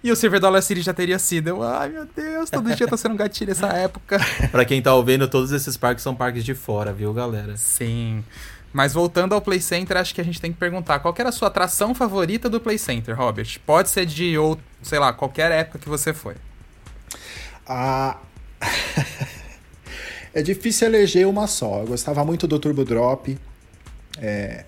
[0.07, 1.49] E o Silver Dollar City já teria sido.
[1.49, 4.21] Eu, ai meu Deus, todo dia tá sendo um gatilho essa época.
[4.53, 7.57] Pra quem tá ouvindo, todos esses parques são parques de fora, viu, galera?
[7.57, 8.23] Sim.
[8.73, 11.31] Mas voltando ao Play Center, acho que a gente tem que perguntar qual que era
[11.31, 13.59] a sua atração favorita do Play Center, Robert?
[13.67, 16.37] Pode ser de, ou, sei lá, qualquer época que você foi.
[17.67, 18.17] Ah,
[20.33, 21.81] é difícil eleger uma só.
[21.81, 23.37] Eu gostava muito do Turbo Drop.
[24.19, 24.65] É,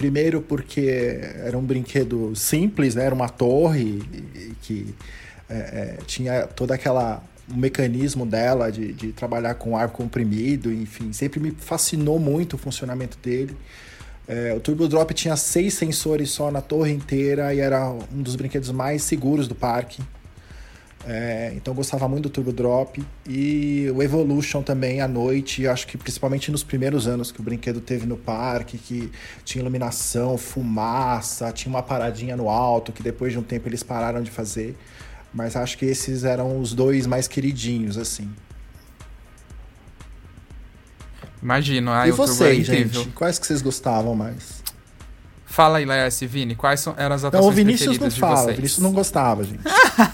[0.00, 3.04] Primeiro porque era um brinquedo simples, né?
[3.04, 4.02] Era uma torre
[4.62, 4.94] que
[5.46, 11.12] é, é, tinha toda aquela o mecanismo dela de, de trabalhar com ar comprimido, enfim,
[11.12, 13.54] sempre me fascinou muito o funcionamento dele.
[14.26, 18.36] É, o Turbo Drop tinha seis sensores só na torre inteira e era um dos
[18.36, 20.02] brinquedos mais seguros do parque.
[21.06, 25.86] É, então eu gostava muito do Turbo Drop e o Evolution também à noite, acho
[25.86, 29.10] que principalmente nos primeiros anos que o brinquedo teve no parque, que
[29.42, 34.22] tinha iluminação, fumaça, tinha uma paradinha no alto que depois de um tempo eles pararam
[34.22, 34.76] de fazer.
[35.32, 38.28] Mas acho que esses eram os dois mais queridinhos, assim.
[41.42, 43.04] Imagino, ah, e o Turbo é vocês, incrível.
[43.04, 43.14] gente?
[43.14, 44.59] Quais que vocês gostavam mais?
[45.52, 48.34] Fala aí, Laércio e Vini, quais são, eram as Não, atrações o Vinícius não fala,
[48.34, 48.56] o vocês?
[48.56, 49.58] Vinícius não gostava, gente.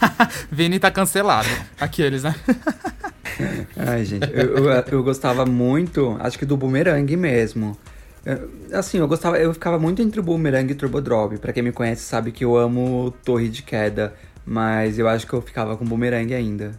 [0.51, 1.47] Vini tá cancelado.
[1.79, 2.35] Aqueles, né?
[3.77, 7.77] Ai, gente, eu, eu, eu gostava muito, acho que do Boomerang mesmo.
[8.25, 11.37] Eu- Assim, eu gostava, eu ficava muito entre o Boomerang e o Turbo Drop.
[11.39, 15.35] Pra quem me conhece sabe que eu amo Torre de Queda, mas eu acho que
[15.35, 16.73] eu ficava com o Boomerang ainda.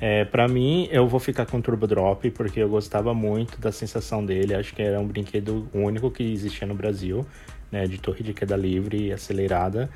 [0.00, 3.72] É, para mim, eu vou ficar com o Turbo Drop, porque eu gostava muito da
[3.72, 4.54] sensação dele.
[4.54, 7.26] Acho que era um brinquedo único que existia no Brasil,
[7.70, 7.86] né?
[7.86, 9.88] De torre de queda livre e acelerada.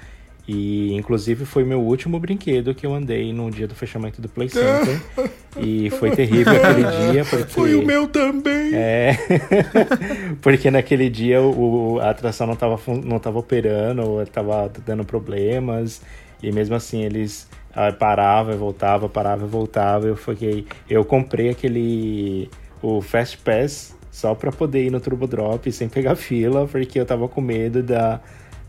[0.46, 4.48] E, inclusive, foi meu último brinquedo que eu andei no dia do fechamento do Play
[4.48, 5.00] Center.
[5.56, 6.82] e foi terrível aquele
[7.12, 7.44] dia, porque...
[7.44, 8.74] Foi o meu também.
[8.74, 9.16] É,
[10.42, 16.02] porque naquele dia o, a atração não estava não tava operando, estava dando problemas,
[16.42, 20.08] e mesmo assim eles ah, paravam e voltavam, paravam e voltavam.
[20.08, 22.50] Eu fiquei, eu comprei aquele
[22.82, 27.06] o Fast Pass só para poder ir no Turbo Drop sem pegar fila, porque eu
[27.06, 28.20] tava com medo da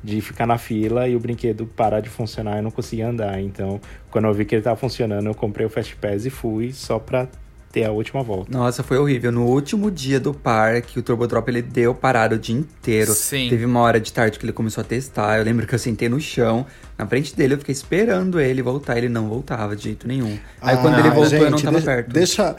[0.03, 3.39] de ficar na fila e o brinquedo parar de funcionar e eu não conseguia andar.
[3.39, 3.79] Então,
[4.11, 6.99] quando eu vi que ele tava funcionando, eu comprei o Fast Pass e fui só
[6.99, 7.27] pra
[7.71, 8.55] ter a última volta.
[8.55, 9.31] Nossa, foi horrível.
[9.31, 13.13] No último dia do parque, o Turbo Drop ele deu parado o dia inteiro.
[13.13, 13.47] Sim.
[13.49, 15.37] Teve uma hora de tarde que ele começou a testar.
[15.37, 16.65] Eu lembro que eu sentei no chão,
[16.97, 18.97] na frente dele, eu fiquei esperando ele voltar.
[18.97, 20.37] Ele não voltava de jeito nenhum.
[20.61, 22.09] Aí quando ele Ah, voltou, eu não gente, tava deixa, perto.
[22.11, 22.55] Deixa,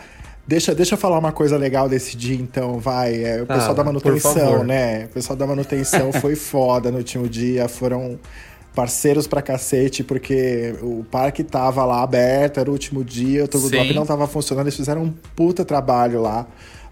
[0.46, 3.22] deixa, deixa eu falar uma coisa legal desse dia, então, vai.
[3.24, 5.04] É, o Tá, pessoal da por manutenção, né?
[5.06, 8.18] O pessoal da manutenção foi foda no último dia, foram
[8.74, 13.68] parceiros pra cacete, porque o parque tava lá aberto, era o último dia, o Turbo
[13.68, 13.76] Sim.
[13.76, 16.46] Drop não tava funcionando, eles fizeram um puta trabalho lá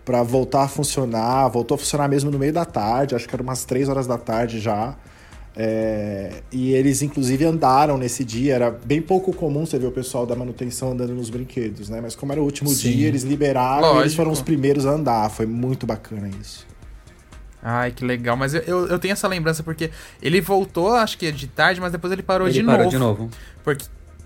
[0.04, 3.42] pra voltar a funcionar, voltou a funcionar mesmo no meio da tarde, acho que era
[3.42, 4.94] umas 3 horas da tarde já.
[5.54, 8.54] É, e eles, inclusive, andaram nesse dia.
[8.54, 12.00] Era bem pouco comum você ver o pessoal da manutenção andando nos brinquedos, né?
[12.00, 12.90] Mas como era o último Sim.
[12.90, 14.16] dia, eles liberaram e eles Lógico.
[14.16, 15.30] foram os primeiros a andar.
[15.30, 16.66] Foi muito bacana isso.
[17.62, 18.36] Ai, que legal.
[18.36, 21.92] Mas eu, eu, eu tenho essa lembrança porque ele voltou, acho que de tarde, mas
[21.92, 22.90] depois ele parou ele de parou novo.
[22.90, 23.30] de novo.
[23.62, 23.84] Porque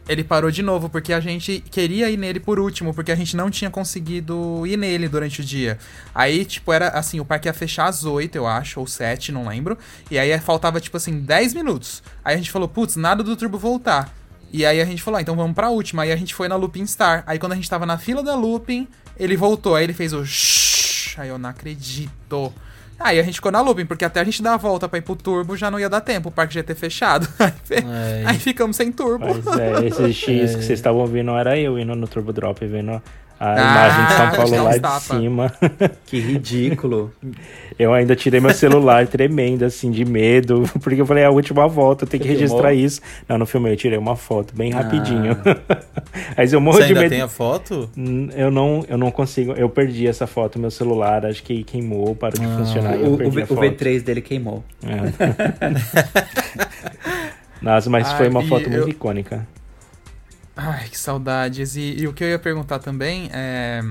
[0.08, 3.36] ele parou de novo porque a gente queria ir nele por último, porque a gente
[3.36, 5.78] não tinha conseguido ir nele durante o dia.
[6.14, 9.48] Aí, tipo, era assim, o parque ia fechar às 8, eu acho, ou 7, não
[9.48, 9.76] lembro.
[10.10, 12.02] E aí faltava, tipo assim, 10 minutos.
[12.24, 14.14] Aí a gente falou, putz, nada do Turbo voltar.
[14.52, 16.04] E aí a gente falou, ah, então vamos pra última.
[16.04, 17.24] Aí a gente foi na Looping Star.
[17.26, 18.86] Aí quando a gente tava na fila da Looping,
[19.18, 19.74] ele voltou.
[19.74, 21.18] Aí ele fez o shhh.
[21.18, 22.52] Aí eu não acredito.
[22.98, 25.02] Aí a gente ficou na Looping, porque até a gente dar a volta pra ir
[25.02, 27.28] pro Turbo já não ia dar tempo, o parque já ia ter fechado.
[27.38, 28.22] Aí, É.
[28.26, 29.26] aí ficamos sem Turbo.
[29.26, 33.02] Mas é, esse X que vocês estavam ouvindo era eu indo no Turbo Drop vendo
[33.38, 35.52] a Ah, imagem de São Paulo lá de cima.
[36.06, 37.12] Que ridículo.
[37.78, 41.66] Eu ainda tirei meu celular tremendo, assim, de medo, porque eu falei, é a última
[41.68, 42.86] volta, eu tenho que registrar filmou?
[42.86, 43.00] isso.
[43.28, 44.76] Não, não filmei, eu tirei uma foto bem Ah.
[44.82, 45.36] rapidinho.
[46.36, 47.10] Mas eu morro Você de ainda medo.
[47.10, 47.90] tem a foto?
[47.96, 52.14] Hum, Eu não, eu não consigo, eu perdi essa foto, meu celular, acho que queimou,
[52.14, 53.60] parou de funcionar e eu O, o, o foto.
[53.60, 54.64] V3 dele queimou.
[54.82, 55.76] É.
[57.60, 59.46] Nossa, mas foi uma foto muito eu- icônica.
[60.56, 61.76] Ai, que saudades.
[61.76, 63.82] E, e o que eu ia perguntar também é.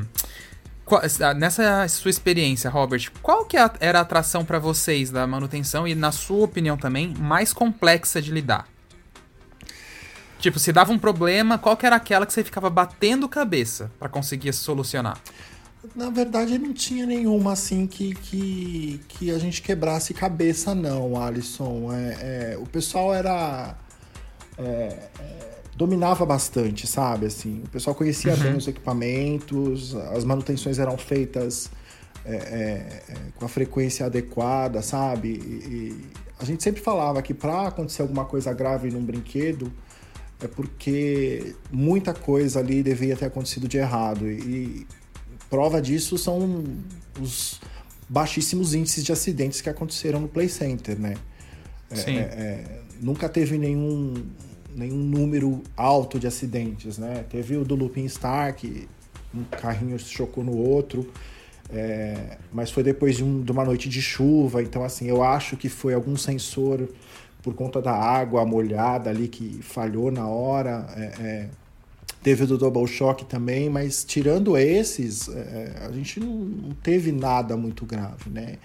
[0.83, 1.01] qual-
[1.37, 5.93] nessa sua experiência, Robert, qual que é era a atração pra vocês da manutenção e,
[5.93, 8.67] na sua opinião também, mais complexa de lidar?
[10.39, 14.09] Tipo, se dava um problema, qual que era aquela que você ficava batendo cabeça pra
[14.09, 15.17] conseguir solucionar?
[15.95, 21.91] Na verdade, não tinha nenhuma assim que, que, que a gente quebrasse cabeça, não, Alisson.
[21.93, 23.75] É, é, o pessoal era.
[24.57, 24.63] é,
[25.19, 27.25] é, dominava bastante, sabe?
[27.25, 31.69] Assim, o pessoal conhecia bem os equipamentos, as manutenções eram feitas
[32.25, 35.29] é, é, é, com a frequência adequada, sabe?
[35.29, 36.05] E, e
[36.39, 39.71] a gente sempre falava que para acontecer alguma coisa grave num brinquedo
[40.41, 44.29] é porque muita coisa ali deveria ter acontecido de errado.
[44.29, 44.85] E
[45.49, 46.63] prova disso são
[47.21, 47.59] os
[48.07, 51.15] baixíssimos índices de acidentes que aconteceram no Play Center, né?
[51.89, 52.17] É, Sim.
[52.17, 54.13] é, é, nunca teve nenhum,
[54.75, 57.23] nenhum número alto de acidentes, né?
[57.29, 58.87] Teve o do Lupin Star, que
[59.33, 61.11] um carrinho se chocou no outro,
[61.69, 65.57] é, mas foi depois de, um- de uma noite de chuva, então assim, eu acho
[65.57, 66.87] que foi algum sensor
[67.41, 70.85] por conta da água molhada ali que falhou na hora.
[70.95, 71.49] é, é,
[72.25, 77.55] Teve o do Double Shock também, mas tirando esses, é, a gente não, teve nada
[77.55, 78.55] muito grave, né?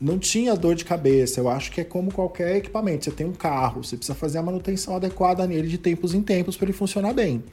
[0.00, 1.38] Não tinha dor de cabeça.
[1.38, 3.04] Eu acho que é como qualquer equipamento.
[3.04, 6.56] Você tem um carro, você precisa fazer a manutenção adequada nele de tempos em tempos
[6.56, 7.44] para ele funcionar bem.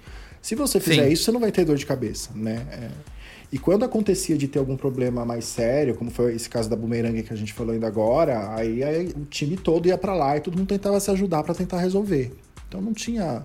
[0.41, 1.13] Se você fizer Sim.
[1.13, 2.65] isso, você não vai ter dor de cabeça, né?
[2.71, 2.89] É.
[3.51, 7.21] E quando acontecia de ter algum problema mais sério, como foi esse caso da Boomerang
[7.21, 10.39] que a gente falou ainda agora, aí, aí o time todo ia para lá e
[10.39, 12.31] todo mundo tentava se ajudar para tentar resolver.
[12.67, 13.43] Então não tinha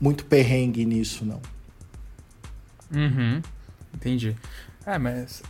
[0.00, 1.40] muito perrengue nisso, não.
[2.94, 3.42] Uhum.
[3.94, 4.36] Entendi.
[4.86, 5.42] É, mas.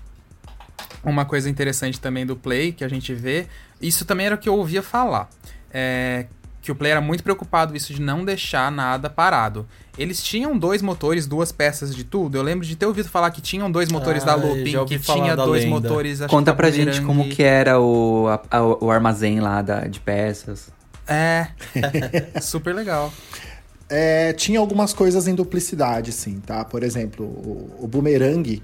[1.05, 3.47] Uma coisa interessante também do Play que a gente vê.
[3.81, 5.29] Isso também era o que eu ouvia falar.
[5.73, 6.27] É.
[6.63, 9.67] que o Play era muito preocupado isso de não deixar nada parado.
[9.97, 12.37] Eles tinham dois motores, duas peças de tudo.
[12.37, 14.99] Eu lembro de ter ouvido falar que tinham dois motores da Ah, eu Looping, que
[14.99, 15.75] tinha da dois lenda.
[15.81, 16.21] motores.
[16.21, 19.63] acho Conta que da pra gente como que era o, a- a- o armazém lá
[19.63, 20.71] da, de peças.
[21.07, 21.49] É.
[22.43, 23.13] Super legal.
[23.91, 26.65] É, tinha algumas coisas em duplicidade, sim, tá?
[26.65, 28.63] Por exemplo, o, o boomerang,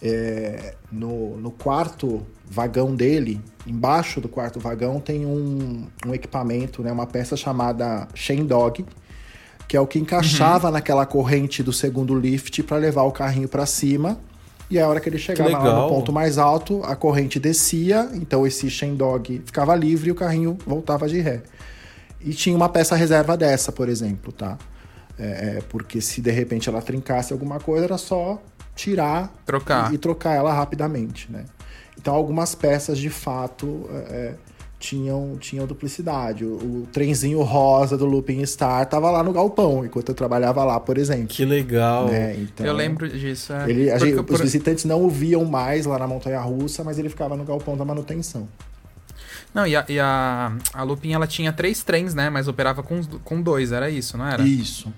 [0.00, 6.92] é, no, no quarto vagão dele, embaixo do quarto vagão, tem um, um equipamento, né,
[6.92, 8.84] uma peça chamada Chain Dog,
[9.66, 13.66] que é o que encaixava naquela corrente do segundo lift para levar o carrinho para
[13.66, 14.18] cima.
[14.70, 15.82] E a hora que ele chegava lá legal.
[15.82, 20.14] no ponto mais alto, a corrente descia, então esse Chain Dog ficava livre e o
[20.14, 21.42] carrinho voltava de ré.
[22.24, 24.56] E tinha uma peça reserva dessa, por exemplo, tá?
[25.18, 28.42] É, é, porque se de repente ela trincasse alguma coisa, era só
[28.74, 29.92] tirar Trocar.
[29.92, 31.44] E, e trocar ela rapidamente, né?
[31.96, 34.34] Então algumas peças de fato é, é,
[34.80, 36.44] tinham, tinham duplicidade.
[36.44, 36.48] O,
[36.82, 40.98] o trenzinho rosa do Looping Star tava lá no galpão, enquanto eu trabalhava lá, por
[40.98, 41.28] exemplo.
[41.28, 42.06] Que legal.
[42.08, 42.34] né?
[42.36, 43.52] Então, Eu lembro disso.
[43.52, 43.70] É.
[43.70, 47.08] Ele, gente- por- Os visitantes não o viam mais lá na Montanha Russa, mas ele
[47.08, 48.48] ficava no galpão da manutenção.
[49.54, 52.28] Não, e a, e a, a Lupin, ela tinha três trens, né?
[52.28, 54.42] Mas operava com, com dois, era isso, não era?
[54.42, 54.92] Isso.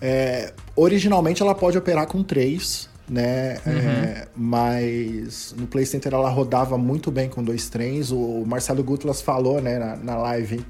[0.00, 3.58] É, originalmente ela pode operar com três, né?
[3.66, 8.10] É, mas no Play Center ela rodava muito bem com dois trens.
[8.10, 10.64] O Marcelo Gutlas falou, né, na, na live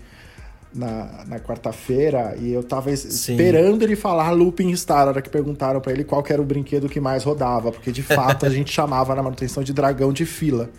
[0.74, 3.08] na, na quarta-feira, e eu tava Sim.
[3.32, 6.88] esperando ele falar Looping Star, na hora que perguntaram pra ele qual era o brinquedo
[6.88, 10.70] que mais rodava, porque de fato a gente chamava na manutenção de dragão de fila.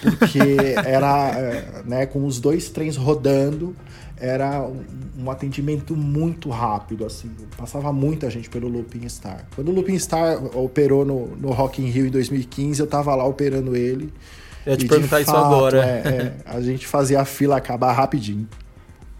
[0.00, 0.38] Porque
[0.84, 3.74] era, é, né, com os dois trens rodando,
[4.18, 4.82] era um,
[5.18, 7.30] um atendimento muito rápido, assim.
[7.56, 9.44] Passava muita gente pelo Looping Star.
[9.54, 13.24] Quando o Looping Star operou no, no Rock in Rio em 2015, eu tava lá
[13.26, 14.12] operando ele.
[14.64, 15.78] Eu ia te E, de perguntar isso fato, agora.
[15.78, 18.48] é, é, a gente fazia a fila acabar rapidinho.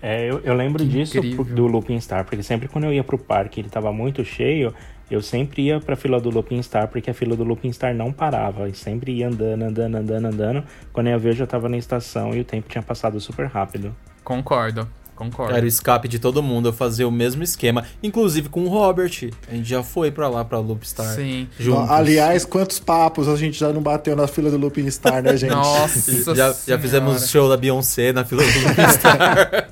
[0.01, 1.45] É, eu, eu lembro Que disso incrível.
[1.45, 4.75] do Looping Star, porque sempre quando eu ia pro parque ele tava muito cheio,
[5.11, 8.13] eu sempre ia pra fila do Looping Star, porque a fila do Looping Star não
[8.13, 8.69] parava.
[8.69, 10.65] E sempre ia andando, andando, andando, andando.
[10.93, 13.47] Quando eu ia ver, eu já tava na estação e o tempo tinha passado super
[13.47, 13.95] rápido.
[14.25, 15.55] Concordo, concordo.
[15.55, 19.31] Era o escape de todo mundo, eu fazia o mesmo esquema, inclusive com o Robert.
[19.49, 21.15] A gente já foi pra lá, pra Loopstar.
[21.15, 21.47] Sim.
[21.57, 21.89] Juntos.
[21.89, 25.51] Aliás, quantos papos a gente já não bateu na fila do Looping Star, né, gente?
[25.55, 29.69] Nossa, já, já fizemos show da Beyoncé na fila do Loopstar.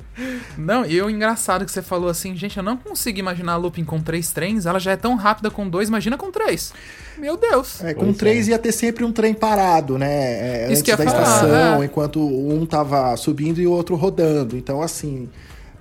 [0.56, 3.84] Não, e o engraçado que você falou assim, gente, eu não consigo imaginar a Lupin
[3.84, 6.72] com três trens, ela já é tão rápida com dois, imagina com três.
[7.18, 7.82] Meu Deus.
[7.82, 10.06] É, com Pois três ia ter sempre um trem parado, né?
[10.06, 11.86] é, Isso antes que da falar, estação, é.
[11.86, 14.56] enquanto um tava subindo e o outro rodando.
[14.56, 15.28] Então, assim,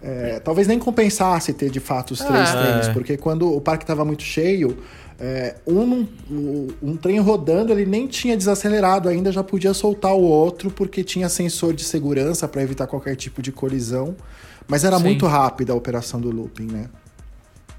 [0.02, 2.52] é, talvez nem compensasse ter de fato os três É.
[2.52, 4.78] trens, porque quando o parque tava muito cheio,
[5.26, 10.22] é, um, o- um trem rodando, ele nem tinha desacelerado ainda, já podia soltar o
[10.22, 14.18] outro, porque tinha sensor de segurança para evitar qualquer tipo de colisão.
[14.68, 15.04] Mas era Sim.
[15.06, 16.90] muito rápida a operação do looping, né?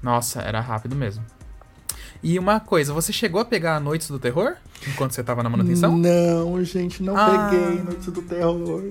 [0.01, 1.23] Nossa, era rápido mesmo.
[2.23, 4.55] E uma coisa, você chegou a pegar a Noites do Terror
[4.87, 5.95] enquanto você tava na manutenção?
[5.95, 7.49] Não, gente, não Ah.
[7.51, 8.89] peguei Noites do Terror.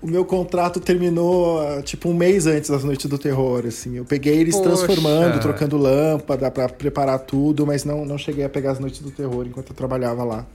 [0.00, 3.96] O meu contrato terminou, ah, tipo, um mês antes das Noites do Terror, assim.
[3.96, 4.68] Eu peguei eles Poxa.
[4.68, 9.10] transformando, trocando lâmpada pra preparar tudo, mas não, não cheguei a pegar as Noites do
[9.10, 10.46] Terror enquanto eu trabalhava lá.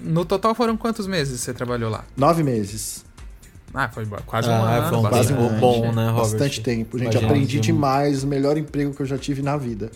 [0.00, 2.04] No total foram quantos meses você trabalhou lá?
[2.16, 3.04] Nove meses.
[3.72, 4.88] Ah, foi quase um Ah, ano.
[4.88, 5.54] foi um Quase bastante.
[5.54, 6.30] um bom, né, Robert?
[6.30, 7.12] Bastante tempo, gente.
[7.12, 7.26] Imagina.
[7.32, 8.22] Aprendi demais.
[8.24, 9.90] O melhor emprego que eu já tive na vida.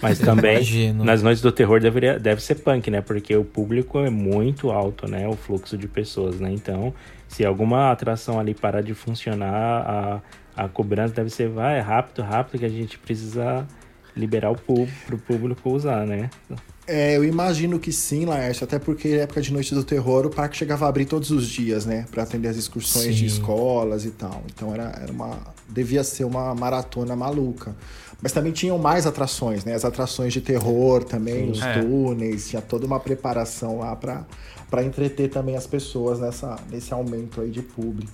[0.00, 1.02] Mas também, Imagino.
[1.04, 3.00] nas noites do terror deveria, deve ser punk, né?
[3.00, 5.26] Porque o público é muito alto, né?
[5.26, 6.52] O fluxo de pessoas, né?
[6.52, 6.92] Então,
[7.28, 10.22] se alguma atração ali parar de funcionar,
[10.56, 13.66] a, a cobrança deve ser, vai, rápido, rápido, que a gente precisa
[14.16, 16.30] liberar o público, pro público usar, né?
[16.86, 20.30] É, eu imagino que sim, Laércio, até porque na época de Noite do Terror o
[20.30, 22.06] parque chegava a abrir todos os dias, né?
[22.12, 23.36] Pra atender as excursões de Sim.
[23.36, 24.42] escolas e tal.
[24.54, 25.36] Então era, era uma.
[25.68, 27.74] devia ser uma maratona maluca.
[28.22, 29.74] Mas também tinham mais atrações, né?
[29.74, 31.80] As atrações de terror também, os É.
[31.82, 34.24] túneis, tinha toda uma preparação lá pra,
[34.70, 38.10] pra entreter também as pessoas nessa, nesse aumento aí de público.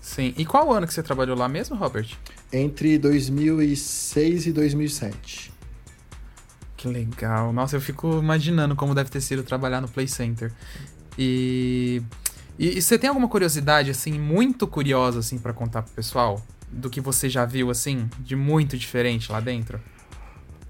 [0.00, 0.32] Sim.
[0.36, 2.08] E qual ano que você trabalhou lá mesmo, Robert?
[2.52, 5.52] Entre 2006 e 2007.
[6.76, 7.52] Que legal.
[7.52, 10.52] Nossa, eu fico imaginando como deve ter sido trabalhar no Play Center.
[11.18, 12.02] E,
[12.58, 16.40] e, e você tem alguma curiosidade, assim, muito curiosa, assim, pra contar pro pessoal?
[16.76, 19.80] Do que você já viu, assim, de muito diferente lá dentro?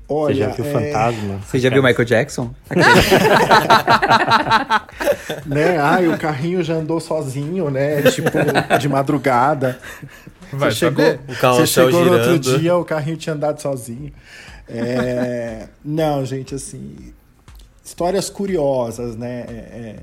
[0.08, 1.40] Olha, Você já viu é, fantasma?
[1.44, 2.54] Você já viu Michael Jackson?
[5.44, 5.78] né?
[5.78, 8.02] Ai, o carrinho já andou sozinho, né?
[8.14, 8.30] Tipo,
[8.78, 9.80] de madrugada.
[10.52, 11.20] Vai você chegou, saber.
[11.28, 12.60] O carrossel você chegou no outro girando.
[12.60, 14.12] dia, o carrinho tinha andado sozinho.
[14.68, 17.12] É, não, gente, assim,
[17.84, 19.44] histórias curiosas, né?
[19.48, 19.96] É,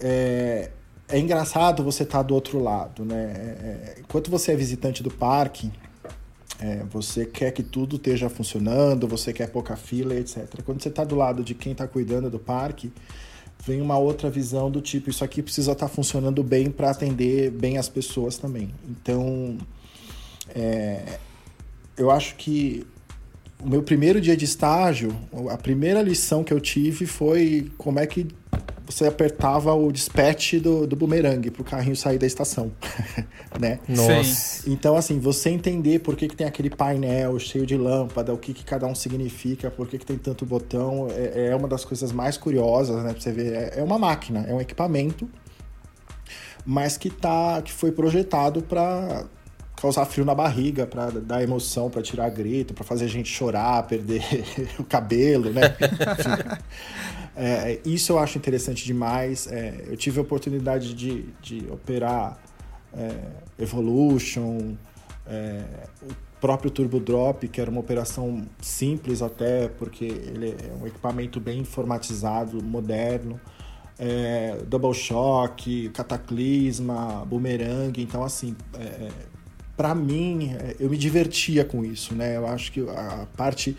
[0.00, 0.70] é,
[1.08, 3.32] é, é engraçado você estar tá do outro lado, né?
[3.34, 5.70] É, enquanto você é visitante do parque,
[6.60, 10.62] é, você quer que tudo esteja funcionando, você quer pouca fila, etc.
[10.64, 12.92] Quando você está do lado de quem está cuidando do parque,
[13.64, 17.50] vem uma outra visão do tipo, isso aqui precisa estar tá funcionando bem para atender
[17.50, 18.74] bem as pessoas também.
[18.88, 19.56] Então,
[20.54, 21.18] é,
[21.96, 22.86] eu acho que
[23.60, 25.14] o meu primeiro dia de estágio,
[25.50, 28.26] a primeira lição que eu tive foi como é que
[28.88, 32.72] você apertava o dispatch do, do bumerangue para o carrinho sair da estação,
[33.60, 33.80] né?
[33.86, 34.68] Nossa.
[34.68, 38.54] Então, assim, você entender por que, que tem aquele painel cheio de lâmpada, o que,
[38.54, 42.12] que cada um significa, por que, que tem tanto botão, é, é uma das coisas
[42.12, 43.12] mais curiosas, né?
[43.12, 45.28] Pra você ver, é, é uma máquina, é um equipamento,
[46.64, 49.26] mas que, tá, que foi projetado para
[49.80, 53.84] causar frio na barriga, para dar emoção, para tirar grito, para fazer a gente chorar,
[53.84, 54.22] perder
[54.78, 55.76] o cabelo, né?
[57.36, 59.46] é, isso eu acho interessante demais.
[59.46, 62.38] É, eu tive a oportunidade de, de operar
[62.92, 64.74] é, Evolution,
[65.26, 65.62] é,
[66.02, 71.38] o próprio Turbo Drop, que era uma operação simples até, porque ele é um equipamento
[71.38, 73.40] bem informatizado, moderno.
[74.00, 79.08] É, double Shock, Cataclisma, Boomerang, então assim, é,
[79.78, 82.36] para mim, é, eu me divertia com isso, né?
[82.36, 83.76] Eu acho que a parte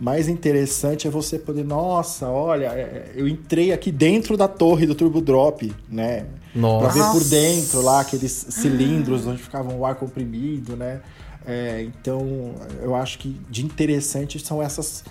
[0.00, 4.96] mais interessante é você poder, nossa, olha, é, eu entrei aqui dentro da torre do
[4.96, 6.26] Turbo Drop, né?
[6.52, 6.92] Nossa.
[6.92, 11.00] Pra ver por dentro lá aqueles cilindros onde ficava o ar comprimido, né?
[11.46, 15.04] É, então, eu acho que de interessante são essas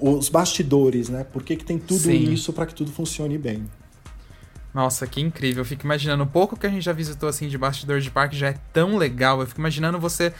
[0.00, 1.24] os bastidores, né?
[1.24, 2.32] Por que, que tem tudo Sim.
[2.32, 3.64] isso para que tudo funcione bem?
[4.74, 5.60] Nossa, que incrível.
[5.60, 8.36] Eu fico imaginando, o pouco que a gente já visitou assim de bastidor de parque
[8.36, 9.40] já é tão legal.
[9.40, 10.32] Eu fico imaginando você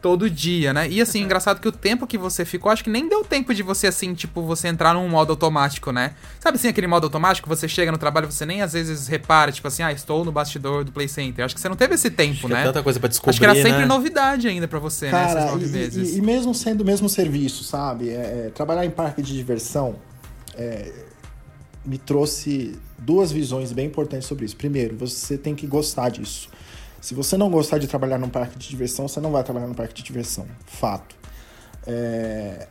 [0.00, 0.88] todo dia, né?
[0.88, 1.24] E assim, uhum.
[1.26, 4.14] engraçado que o tempo que você ficou, acho que nem deu tempo de você, assim,
[4.14, 6.14] tipo, você entrar num modo automático, né?
[6.40, 9.68] Sabe assim, aquele modo automático, você chega no trabalho, você nem às vezes repara, tipo
[9.68, 11.44] assim, ah, estou no bastidor do Play Center.
[11.44, 12.62] Acho que você não teve esse tempo, acho né?
[12.62, 13.86] É tanta coisa pra descobrir, Acho que era sempre né?
[13.86, 15.40] novidade ainda para você, Cara, né?
[15.40, 16.14] Essas nove e, meses.
[16.14, 18.10] E, e, mesmo sendo o mesmo serviço, sabe?
[18.10, 19.96] É, é, trabalhar em parque de diversão
[20.54, 20.90] é,
[21.84, 24.56] me trouxe duas visões bem importantes sobre isso.
[24.56, 26.48] Primeiro, você tem que gostar disso.
[27.00, 29.74] Se você não gostar de trabalhar num parque de diversão, você não vai trabalhar num
[29.74, 30.46] parque de diversão.
[30.66, 31.16] Fato.
[31.86, 32.68] É...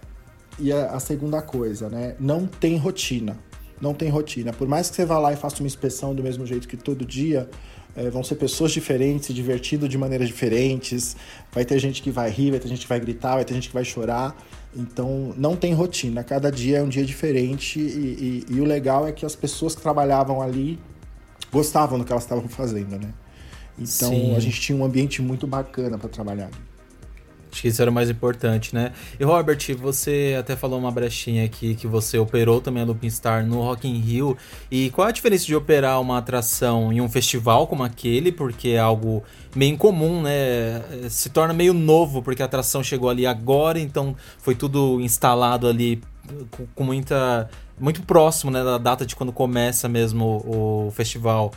[0.58, 2.16] E a, a, segunda coisa, né?
[2.20, 3.38] Não tem rotina.
[3.82, 4.54] Não tem rotina.
[4.54, 7.04] Por mais que você vá lá e faça uma inspeção do mesmo jeito que todo
[7.04, 7.50] dia,
[7.96, 11.16] é, vão ser pessoas diferentes, se divertindo de maneiras diferentes.
[11.52, 13.68] Vai ter gente que vai rir, vai ter gente que vai gritar, vai ter gente
[13.68, 14.36] que vai chorar.
[14.76, 16.24] Então, não tem rotina.
[16.24, 19.76] Cada dia é um dia diferente e, e, e o legal é que as pessoas
[19.76, 20.80] que trabalhavam ali
[21.52, 23.14] gostavam do que elas estavam fazendo, né?
[23.78, 24.36] Então, Sim.
[24.36, 26.50] a gente tinha um ambiente muito bacana para trabalhar.
[27.52, 28.94] Acho que isso era o mais importante, né?
[29.20, 33.46] E Robert, você até falou uma brechinha aqui que você operou também a Looping Star
[33.46, 34.38] no Rock in Rio.
[34.70, 38.80] E qual a diferença de operar uma atração em um festival como aquele, porque é
[38.80, 39.22] algo
[39.54, 40.82] meio incomum, né?
[41.10, 46.02] Se torna meio novo, porque a atração chegou ali agora, então foi tudo instalado ali
[46.76, 47.50] com muita
[47.82, 51.52] muito próximo, né, da data de quando começa mesmo o, o festival.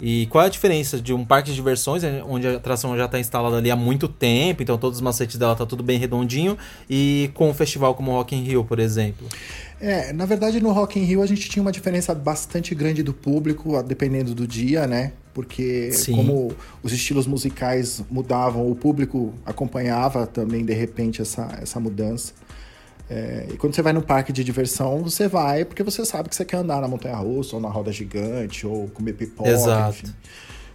[0.00, 3.06] E qual é a diferença de um parque de diversões, né, onde a atração já
[3.06, 6.56] está instalada ali há muito tempo, então todos os macetes dela tá tudo bem redondinho,
[6.88, 9.26] e com um festival como o Rock in Rio, por exemplo?
[9.80, 13.12] É, na verdade no Rock in Rio a gente tinha uma diferença bastante grande do
[13.12, 15.12] público, dependendo do dia, né?
[15.34, 16.16] Porque Sim.
[16.16, 22.32] como os estilos musicais mudavam, o público acompanhava também de repente essa, essa mudança.
[23.10, 26.36] É, e quando você vai no parque de diversão, você vai porque você sabe que
[26.36, 29.90] você quer andar na montanha russa, ou na roda gigante, ou comer pipoca, Exato.
[29.90, 30.14] enfim.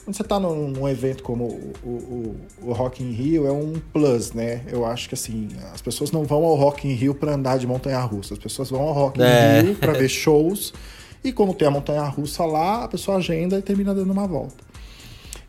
[0.03, 3.79] Quando você está num, num, evento como o, o, o, Rock in Rio, é um
[3.93, 4.61] plus, né?
[4.67, 7.65] Eu acho que assim, as pessoas não vão ao Rock in Rio para andar de
[7.65, 9.61] montanha russa, as pessoas vão ao Rock é.
[9.61, 10.73] in Rio para ver shows.
[11.23, 14.61] E como tem a montanha russa lá, a pessoa agenda e termina dando uma volta.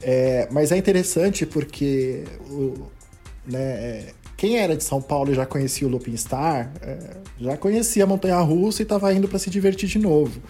[0.00, 2.86] É, mas é interessante porque o,
[3.44, 6.98] né, é, quem era de São Paulo e já conhecia o Looping Star, é,
[7.40, 10.40] já conhecia a Montanha Russa e estava indo para se divertir de novo.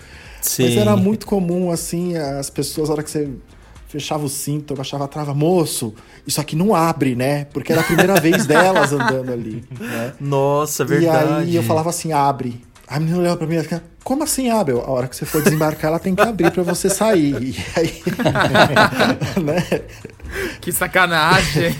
[0.41, 0.65] Sim.
[0.65, 3.31] Mas era muito comum, assim, as pessoas, na hora que você
[3.89, 5.95] fechava o cinto, baixava a trava, moço,
[6.27, 7.45] isso aqui não abre, né?
[7.47, 9.65] Porque era a primeira vez delas andando ali.
[9.79, 10.13] Né?
[10.21, 11.45] Nossa, verdade.
[11.45, 12.61] E aí eu falava assim, abre.
[12.89, 14.75] A menina olhava pra mim e como assim abre?
[14.75, 17.43] A hora que você for desembarcar, ela tem que abrir para você sair.
[17.43, 18.03] E aí.
[19.43, 19.81] né?
[20.61, 21.75] Que sacanagem!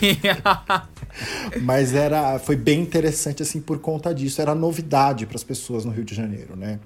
[1.61, 4.41] Mas era, foi bem interessante assim por conta disso.
[4.41, 6.79] Era novidade para as pessoas no Rio de Janeiro, né?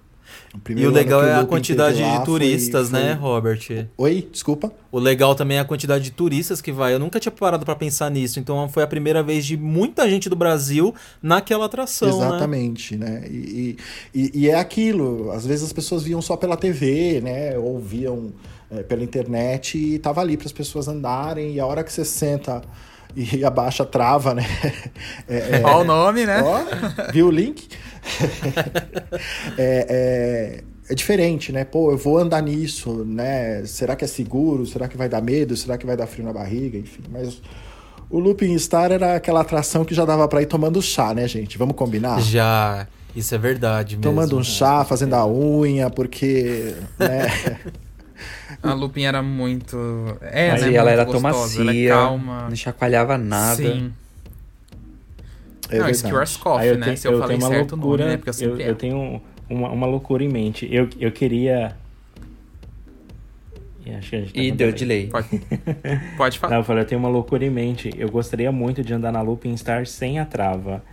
[0.76, 3.22] E o legal é a quantidade de turistas, foi, né, foi...
[3.22, 3.88] Robert?
[3.98, 4.72] Oi, desculpa.
[4.92, 6.94] O legal também é a quantidade de turistas que vai.
[6.94, 8.40] Eu nunca tinha parado para pensar nisso.
[8.40, 12.20] Então foi a primeira vez de muita gente do Brasil naquela atração.
[12.20, 12.28] Né?
[12.28, 13.20] Exatamente, né?
[13.20, 13.28] né?
[13.30, 13.78] E,
[14.14, 15.32] e, e, é aquilo.
[15.32, 17.58] Às vezes as pessoas viam só pela TV, né?
[17.58, 18.34] Ou viam
[18.72, 21.54] é, pela internet e tava ali para as pessoas andarem.
[21.54, 22.64] E a hora que você senta
[23.16, 24.46] e abaixa trava, né?
[25.28, 26.42] É, é, Olha o nome, né?
[26.42, 27.68] Ó, viu o link?
[29.58, 31.64] é, é, é diferente, né?
[31.64, 33.64] Pô, eu vou andar nisso, né?
[33.66, 34.66] Será que é seguro?
[34.66, 35.56] Será que vai dar medo?
[35.56, 36.78] Será que vai dar frio na barriga?
[36.78, 37.42] Enfim, mas
[38.10, 41.58] o Looping Star era aquela atração que já dava para ir tomando chá, né, gente?
[41.58, 42.20] Vamos combinar?
[42.22, 42.88] Já.
[43.16, 44.12] Isso é verdade mesmo.
[44.12, 46.76] Tomando um chá, fazendo a unha, porque.
[46.98, 47.28] Né?
[48.64, 49.78] A Lupin era muito.
[50.22, 50.74] É, Mas né?
[50.74, 52.48] ela muito era gostosa, macia, ela é calma.
[52.50, 53.56] não chacoalhava nada.
[53.56, 53.94] Sim.
[55.70, 56.86] É não, eu né?
[56.86, 58.18] tenho- Se eu, eu falei tenho uma certo loucura, nome, né?
[58.18, 58.76] Porque eu eu, sempre eu erro.
[58.78, 60.68] tenho uma, uma loucura em mente.
[60.72, 61.76] Eu, eu queria.
[63.86, 65.08] Ih, Acho que a gente tá E deu delay.
[65.08, 65.08] delay.
[65.10, 65.30] Pode,
[66.18, 66.52] pode falar.
[66.54, 67.90] Não, eu falei, eu tenho uma loucura em mente.
[67.98, 70.84] Eu gostaria muito de andar na Looping Star sem a trava.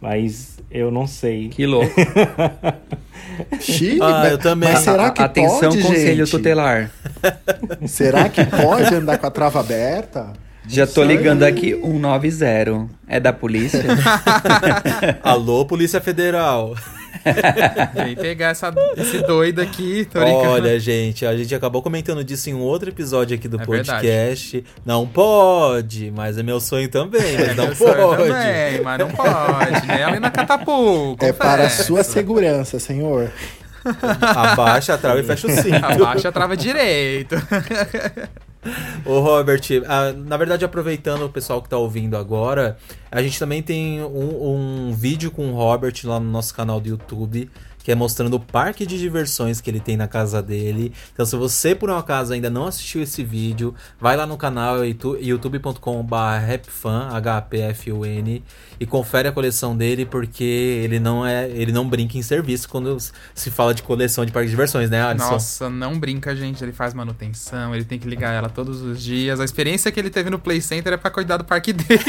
[0.00, 1.48] Mas eu não sei.
[1.48, 1.94] Que louco.
[3.60, 4.70] Xiii, Ah, mas- eu também.
[4.72, 6.30] Mas será que Atenção, pode, conselho gente?
[6.30, 6.90] tutelar.
[7.86, 10.32] Será que pode andar com a trava aberta?
[10.68, 12.88] Já tô ligando aqui 190.
[13.08, 13.82] É da polícia?
[15.22, 16.74] Alô, Polícia Federal.
[17.94, 20.06] Vem pegar essa, esse doido aqui.
[20.14, 24.64] Olha, gente, a gente acabou comentando disso em um outro episódio aqui do É podcast.
[24.84, 28.28] Não pode, mas é meu sonho também, mas É não meu sonho pode.
[28.28, 30.04] Também, mas não pode, né?
[30.04, 31.24] Ali na Catapulco.
[31.24, 33.30] É para a sua segurança, senhor.
[34.20, 35.84] Abaixa a trava e fecha o cinto.
[35.84, 37.36] Abaixa a trava direito.
[39.04, 42.76] Ô Robert, ah, na verdade, aproveitando o pessoal que tá ouvindo agora,
[43.10, 46.88] a gente também tem um, um vídeo com o Robert lá no nosso canal do
[46.88, 47.50] YouTube,
[47.82, 50.92] que é mostrando o parque de diversões que ele tem na casa dele.
[51.12, 54.82] Então, se você por um acaso ainda não assistiu esse vídeo, vai lá no canal
[54.84, 58.42] youtube- youtube.com.br rapfan, H-P-F-U-N,
[58.78, 62.96] e confere a coleção dele, porque ele não é, ele não brinca em serviço quando
[63.34, 65.30] se fala de coleção de parque de diversões, né, Alisson?
[65.30, 66.62] Nossa, não brinca, gente.
[66.62, 69.40] Ele faz manutenção, ele tem que ligar ela todos os dias.
[69.40, 72.00] A experiência que ele teve no Play Center é pra cuidar do parque dele.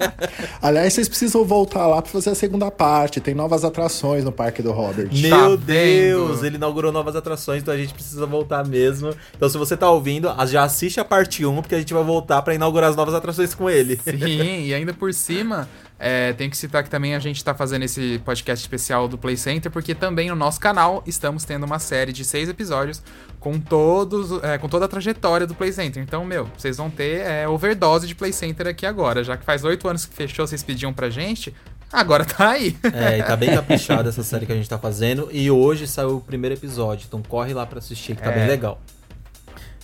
[0.60, 3.20] Aliás, vocês precisam voltar lá para fazer a segunda parte.
[3.20, 5.08] Tem novas atrações no Parque do Robert.
[5.12, 6.46] Meu Tá Deus, vendo?
[6.46, 9.14] ele inaugurou novas atrações, então a gente precisa voltar mesmo.
[9.36, 12.02] Então, se você tá ouvindo, a- já assiste a parte 1, porque a gente vai
[12.04, 13.98] voltar pra inaugurar as novas atrações com ele.
[14.04, 15.68] Sim, e ainda por cima,
[16.02, 19.36] é, tenho que citar que também a gente tá fazendo esse podcast especial do Play
[19.36, 23.02] Center, porque também no nosso canal estamos tendo uma série de seis episódios
[23.38, 26.02] com todos, é, com toda a trajetória do Play Center.
[26.02, 29.22] Então, meu, vocês vão ter é, overdose de Play Center aqui agora.
[29.22, 31.54] Já que faz oito anos que fechou, vocês pediam pra gente,
[31.92, 32.74] agora tá aí.
[32.94, 35.28] É, e tá bem caprichada essa série que a gente tá fazendo.
[35.30, 38.34] E hoje saiu o primeiro episódio, então corre lá pra assistir, que tá É.
[38.38, 38.80] bem legal.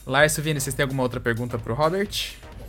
[0.06, 2.08] Lárcio Vini, vocês têm alguma outra pergunta pro Robert?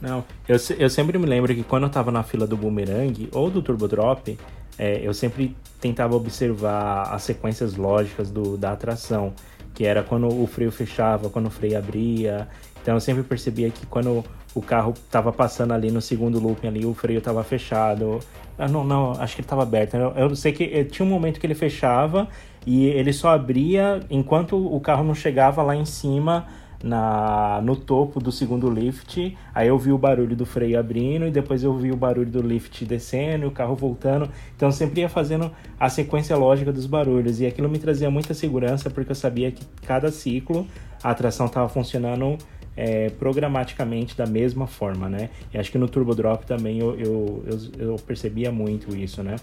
[0.02, 3.50] Não, eu, eu sempre me lembro que quando eu tava na fila do Boomerang ou
[3.50, 4.38] do Turbo Drop,
[4.78, 9.34] é, eu sempre tentava observar as sequências lógicas do, da atração,
[9.74, 12.48] que era quando o freio fechava, quando o freio abria.
[12.82, 14.24] Então eu sempre percebia que quando
[14.54, 18.20] o carro tava passando ali no segundo looping ali, o freio tava fechado.
[18.58, 19.96] Ah, não, não, acho que ele tava aberto.
[19.96, 22.28] Eu, eu sei que eh, tinha um momento que ele fechava
[22.66, 26.48] e ele só abria enquanto o carro não chegava lá em cima
[26.84, 29.36] na no topo do segundo lift.
[29.54, 32.42] Aí eu vi o barulho do freio abrindo e depois eu vi o barulho do
[32.42, 34.30] lift descendo e o carro voltando.
[34.56, 38.90] Então sempre ia fazendo a sequência lógica dos barulhos e aquilo me trazia muita segurança
[38.90, 40.68] porque eu sabia que cada ciclo
[41.04, 42.38] a atração estava funcionando
[42.76, 45.32] é, programaticamente da mesma forma, né?
[45.52, 49.36] E acho que no Turbo Drop também eu, eu, eu, eu percebia muito isso, né?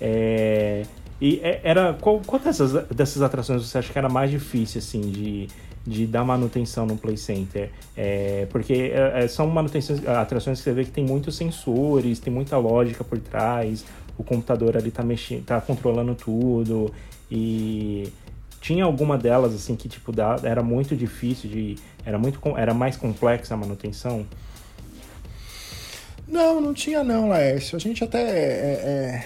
[0.00, 0.82] É,
[1.24, 5.00] e é- era qual, qual dessas, dessas atrações você acha que era mais difícil assim
[5.00, 5.48] de,
[5.82, 7.70] de dar manutenção no Play Center?
[7.96, 12.30] É, porque é, é, são manutenções, atrações que você vê que tem muitos sensores, tem
[12.30, 13.86] muita lógica por trás,
[14.18, 16.92] o computador ali tá mexendo, tá controlando tudo
[17.30, 18.12] e
[18.60, 22.98] tinha alguma delas assim que tipo dá, era muito difícil de era muito era mais
[22.98, 24.26] complexa a manutenção
[26.28, 27.76] Não, não tinha não, Laércio.
[27.76, 29.24] A gente até é, é,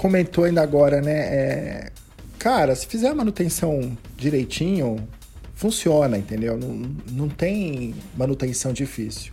[0.00, 1.12] comentou ainda agora, né?
[1.12, 1.90] É,
[2.38, 5.06] cara, se fizer a manutenção direitinho,
[5.54, 6.56] funciona, entendeu?
[6.56, 9.30] Não, não tem manutenção difícil.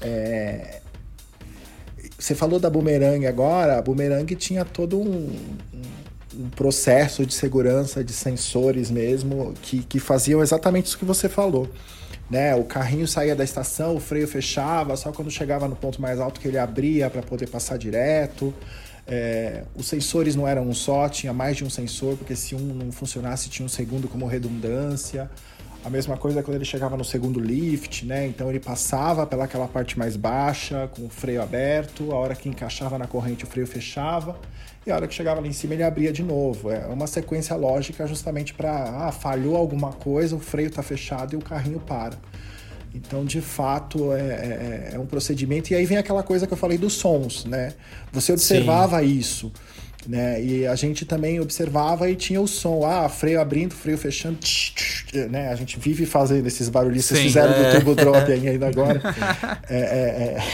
[0.00, 0.80] É,
[2.18, 5.30] você falou da Boomerang agora, a Boomerang tinha todo um,
[6.38, 11.68] um processo de segurança de sensores mesmo que, que faziam exatamente isso que você falou.
[12.30, 12.54] Né?
[12.54, 16.40] O carrinho saía da estação, o freio fechava, só quando chegava no ponto mais alto
[16.40, 18.54] que ele abria para poder passar direto.
[19.06, 22.60] É, os sensores não eram um só, tinha mais de um sensor, porque se um
[22.60, 25.30] não funcionasse, tinha um segundo como redundância.
[25.84, 28.24] A mesma coisa quando ele chegava no segundo lift, né?
[28.28, 32.96] Então ele passava pelaquela parte mais baixa, com o freio aberto, a hora que encaixava
[32.96, 34.38] na corrente o freio fechava,
[34.86, 36.70] e a hora que chegava lá em cima ele abria de novo.
[36.70, 41.36] É uma sequência lógica justamente para, ah, falhou alguma coisa, o freio está fechado e
[41.36, 42.16] o carrinho para.
[42.94, 45.72] Então, de fato, é, é, é, um procedimento.
[45.72, 47.72] E aí vem aquela coisa que eu falei dos sons, né?
[48.12, 49.06] Você observava Sim.
[49.06, 49.52] isso.
[50.06, 50.42] Né?
[50.42, 54.74] E a gente também observava e tinha o som, ah, freio abrindo, freio fechando, tch,
[54.74, 55.48] tch, né?
[55.48, 57.70] A gente vive fazendo esses barulhos, vocês fizeram é.
[57.70, 59.00] do turbo drop ainda agora.
[59.70, 60.44] É, é, é,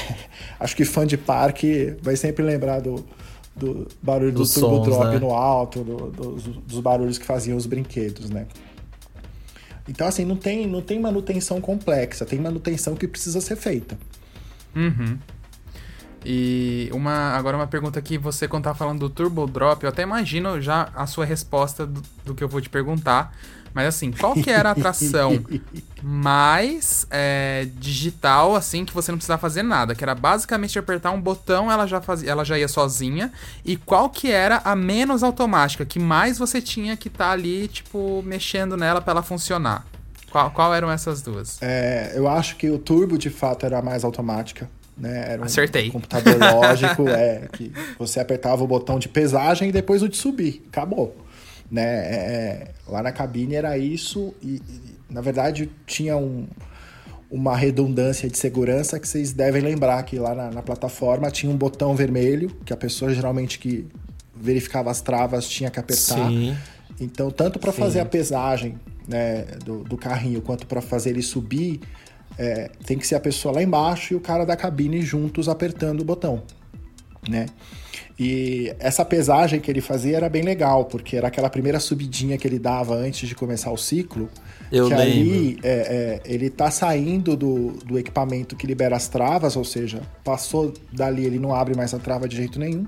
[0.61, 3.05] acho que fã de parque vai sempre lembrar do,
[3.57, 5.19] do barulho do, do turbo sons, drop né?
[5.19, 8.47] no alto, do, dos, dos barulhos que faziam os brinquedos, né?
[9.89, 13.99] Então, assim, não tem, não tem manutenção complexa, tem manutenção que precisa ser feita.
[14.77, 15.19] Uhum.
[16.25, 20.03] E uma, agora uma pergunta que você, quando tá falando do Turbo Drop, eu até
[20.03, 23.35] imagino já a sua resposta do, do que eu vou te perguntar.
[23.79, 25.39] Mas assim, qual que era a atração
[26.03, 29.95] mais é, digital, assim, que você não precisava fazer nada?
[29.95, 33.33] Que era basicamente apertar um botão, ela já, fazia, ela já ia sozinha.
[33.65, 37.69] E qual que era a menos automática, que mais você tinha que estar tá ali,
[37.69, 39.87] tipo, mexendo nela para ela funcionar?
[40.29, 41.63] Qual, qual eram essas duas?
[41.63, 44.69] É, eu acho que o turbo, de fato, era a mais automática.
[44.97, 45.35] Né?
[45.35, 45.89] Era um Acertei.
[45.89, 50.65] computador lógico, é, que você apertava o botão de pesagem e depois o de subir.
[50.67, 51.28] Acabou.
[51.71, 51.83] Né?
[51.83, 56.47] É, é, lá na cabine era isso e, e na verdade tinha um,
[57.31, 61.57] uma redundância de segurança que vocês devem lembrar que lá na, na, plataforma tinha um
[61.57, 63.87] botão vermelho que a pessoa geralmente que
[64.35, 66.29] verificava as travas tinha que apertar.
[66.29, 66.57] Sim.
[67.01, 71.81] Então, tanto para fazer a pesagem né, do, do carrinho quanto para fazer ele subir,
[72.37, 76.01] é, tem que ser a pessoa lá embaixo e o cara da cabine juntos apertando
[76.01, 76.43] o botão,
[77.29, 77.47] né?
[78.19, 82.49] E essa pesagem que ele fazia era bem legal, porque era aquela primeira subidinha que
[82.49, 84.29] ele dava antes de começar o ciclo.
[84.73, 85.13] Eu que lembro.
[85.13, 90.03] ali é, é, ele tá saindo do, do equipamento que libera as travas, ou seja,
[90.25, 92.87] passou dali, ele não abre mais a trava de jeito nenhum.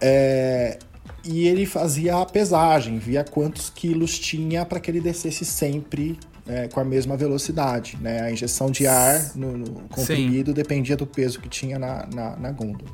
[0.00, 0.78] É,
[1.24, 6.68] e ele fazia a pesagem, via quantos quilos tinha para que ele descesse sempre é,
[6.68, 7.98] com a mesma velocidade.
[8.00, 8.22] Né?
[8.22, 10.54] A injeção de ar no, no comprimido Sim.
[10.54, 12.90] dependia do peso que tinha na, na, na gôndola.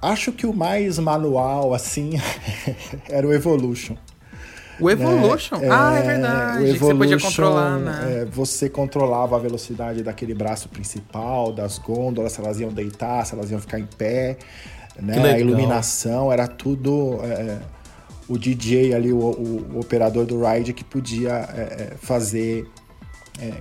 [0.00, 2.12] Acho que o mais manual, assim,
[3.08, 3.96] era o Evolution.
[4.78, 5.58] O Evolution?
[5.58, 5.68] Né?
[5.70, 6.58] Ah, é, é verdade.
[6.58, 8.20] O Evolution, você podia controlar, né?
[8.20, 13.34] É, você controlava a velocidade daquele braço principal, das gôndolas, se elas iam deitar, se
[13.34, 14.36] elas iam ficar em pé.
[15.00, 15.32] Né?
[15.32, 17.20] A iluminação, era tudo...
[17.22, 17.58] É,
[18.28, 22.68] o DJ ali, o, o, o, operador do ride que podia é, é, fazer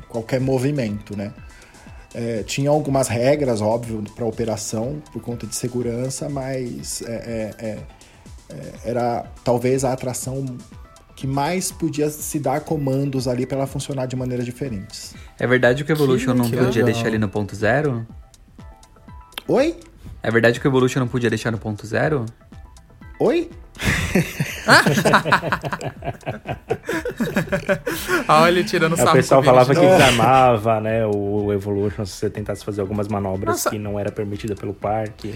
[0.08, 1.34] qualquer movimento, né?
[2.18, 7.80] É, tinha algumas regras, óbvio, para operação, por conta de segurança, mas é, é, é,
[8.50, 10.46] é, era talvez a atração
[11.14, 15.14] que mais podia se dar comandos ali para ela funcionar de maneiras diferentes.
[15.38, 16.86] É verdade que o Evolution que, não que podia legal.
[16.86, 18.08] deixar ele no ponto zero?
[19.46, 19.78] Oi?
[20.24, 22.26] É verdade que o Evolution não podia deixar no ponto zero?
[23.20, 23.50] Oi?
[28.28, 29.12] Olha ele tirando sarro.
[29.12, 31.06] O pessoal falava que desarmava, né?
[31.06, 33.70] O Evolution, se você tentasse fazer algumas manobras Nossa.
[33.70, 35.36] que não era permitida pelo parque.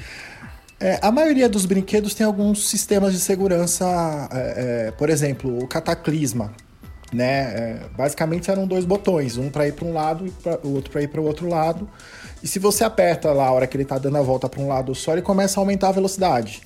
[0.79, 3.85] É, a maioria dos brinquedos tem alguns sistemas de segurança,
[4.31, 6.53] é, é, por exemplo, o Cataclisma,
[7.11, 7.25] né?
[7.25, 10.89] É, basicamente eram dois botões, um para ir para um lado e pra, o outro
[10.89, 11.89] para ir para o outro lado.
[12.41, 14.69] E se você aperta lá a hora que ele está dando a volta para um
[14.69, 16.61] lado só, ele começa a aumentar a velocidade.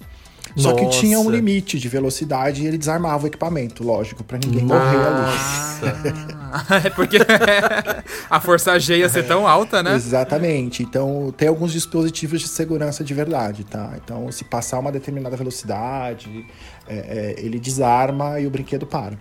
[0.56, 4.64] Só que tinha um limite de velocidade e ele desarmava o equipamento, lógico, para ninguém
[4.66, 4.86] Nossa.
[4.86, 6.12] morrer
[6.70, 6.88] ali.
[6.88, 7.18] é porque
[8.30, 9.95] a força G ia ser tão alta, né?
[9.95, 10.84] Exatamente.
[10.84, 13.93] Então, tem alguns dispositivos de segurança de verdade, tá?
[14.04, 16.45] Então, se passar uma determinada velocidade,
[16.88, 19.18] é, é, ele desarma e o brinquedo para.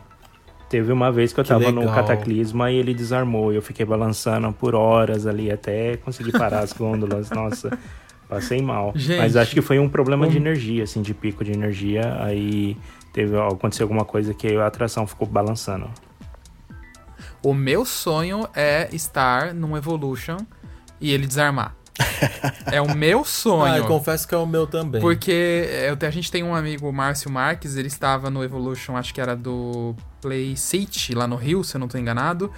[0.68, 1.84] Teve uma vez que eu que tava legal.
[1.84, 3.52] no cataclisma e ele desarmou.
[3.52, 7.28] E eu fiquei balançando por horas ali até conseguir parar as gôndolas.
[7.28, 7.78] Nossa,
[8.32, 8.92] Passei mal.
[8.94, 12.16] Gente, Mas acho que foi um problema de energia, assim, de pico de energia.
[12.18, 12.78] Aí
[13.12, 15.90] teve, aconteceu alguma coisa que a atração ficou balançando.
[17.42, 20.38] O meu sonho é estar num Evolution
[20.98, 21.76] e ele desarmar.
[22.72, 23.70] é o meu sonho.
[23.74, 25.02] Ah, eu confesso que é o meu também.
[25.02, 29.12] Porque eu, a gente tem um amigo, o Márcio Marques, ele estava no Evolution, acho
[29.12, 32.50] que era do Play City, lá no Rio, se eu não estou enganado.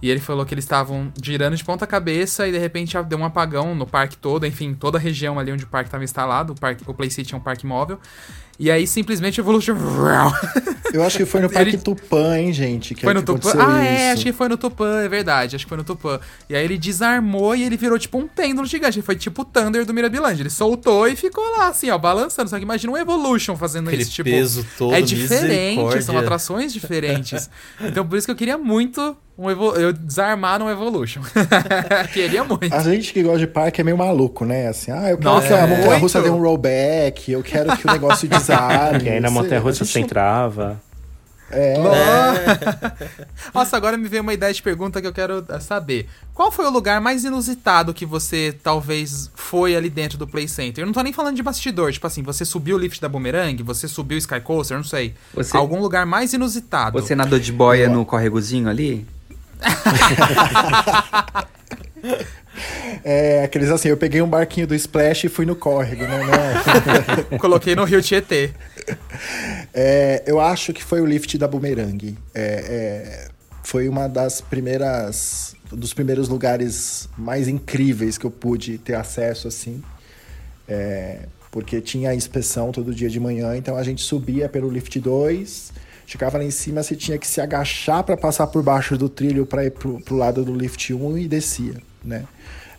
[0.00, 3.24] E ele falou que eles estavam girando de ponta cabeça e de repente deu um
[3.24, 6.54] apagão no parque todo, enfim, toda a região ali onde o parque estava instalado.
[6.54, 7.98] O, parque, o Play City é um parque móvel.
[8.58, 9.74] E aí simplesmente o Evolution.
[10.92, 11.78] Eu acho que foi no Parque ele...
[11.78, 12.94] Tupã, hein, gente?
[12.94, 13.50] foi no Tupã?
[13.58, 15.56] Ah, é, acho que foi no Tupã, é verdade.
[15.56, 16.20] Acho que foi no Tupã.
[16.50, 18.98] E aí ele desarmou e ele virou tipo um pêndulo gigante.
[18.98, 20.42] Ele foi tipo o Thunder do Mirabilândia.
[20.42, 22.50] Ele soltou e ficou lá, assim, ó, balançando.
[22.50, 24.12] Só que imagina um Evolution fazendo Aquele isso.
[24.12, 27.48] Tipo, peso todo, é diferente, são atrações diferentes.
[27.80, 29.74] então por isso que eu queria muito Um evol...
[29.76, 31.22] Eu desarmar no Evolution.
[32.12, 32.72] Queria muito.
[32.72, 34.68] A gente que gosta de parque é meio maluco, né?
[34.68, 37.76] Assim, ah, eu quero Nossa, que a é montanha russa dê um rollback, eu quero
[37.76, 39.04] que o negócio desarme.
[39.04, 40.80] E aí na Você- montanha russa gente sem não- trava.
[41.54, 41.74] É,
[43.54, 46.08] Nossa, agora me veio uma ideia de pergunta que eu quero saber.
[46.34, 50.82] Qual foi o lugar mais inusitado que você talvez foi ali dentro do Play Center?
[50.82, 53.62] Eu não tô nem falando de bastidor, tipo assim, você subiu o lift da Boomerang,
[53.62, 55.14] você subiu o Sky Coaster, não sei.
[55.34, 56.98] Você- Algum lugar mais inusitado.
[57.00, 59.06] Você nadou de boia no corregozinho ali?
[63.04, 66.20] É, aqueles assim, eu peguei um barquinho do Splash e fui no córrego, né?
[67.30, 67.38] Não.
[67.40, 68.50] Coloquei no Rio Tietê.
[69.72, 72.16] É, eu acho que foi o lift da Boomerang.
[72.34, 73.28] É, é,
[73.62, 79.82] foi uma das primeiras, dos primeiros lugares mais incríveis que eu pude ter acesso assim,
[80.68, 84.98] É, porque tinha a inspeção todo dia de manhã, então a gente subia pelo lift
[84.98, 85.71] 2,
[86.12, 89.46] chegava lá em cima, você tinha que se agachar para passar por baixo do trilho
[89.46, 92.24] para ir pro, pro lado do lift 1 e descia, né?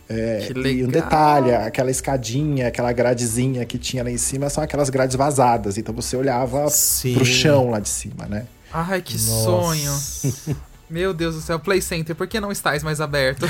[0.08, 4.62] É, Que e um detalhe, aquela escadinha, aquela gradezinha que tinha lá em cima são
[4.62, 5.78] aquelas grades vazadas.
[5.78, 7.14] Então você olhava Sim.
[7.14, 8.46] pro chão lá de cima, né?
[8.72, 9.44] Ai, que Nossa.
[9.44, 10.56] sonho.
[10.90, 13.48] Meu Deus do céu, Play Center, por que não estás mais aberto?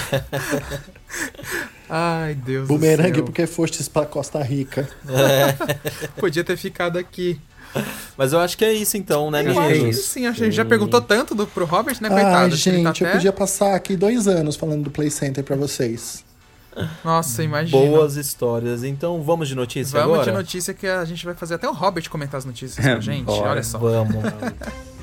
[1.90, 3.24] Ai, Deus Bumerangue, do céu.
[3.24, 4.88] porque fostes pra Costa Rica.
[6.16, 7.38] Podia ter ficado aqui.
[8.16, 9.96] Mas eu acho que é isso então, né, acho que meninos?
[10.04, 12.36] sim, a gente já perguntou tanto do, pro Robert, né, coitado?
[12.36, 15.42] Ai, ele gente, tá eu até- podia passar aqui dois anos falando do Play Center
[15.42, 16.24] pra vocês.
[17.04, 17.80] Nossa, imagina.
[17.80, 18.82] Boas histórias.
[18.82, 20.30] Então vamos de notícia Vamos agora?
[20.32, 23.24] de notícia que a gente vai fazer até o Robert comentar as notícias pra gente.
[23.24, 23.50] Bora.
[23.50, 23.78] Olha só.
[23.78, 24.14] Vamos.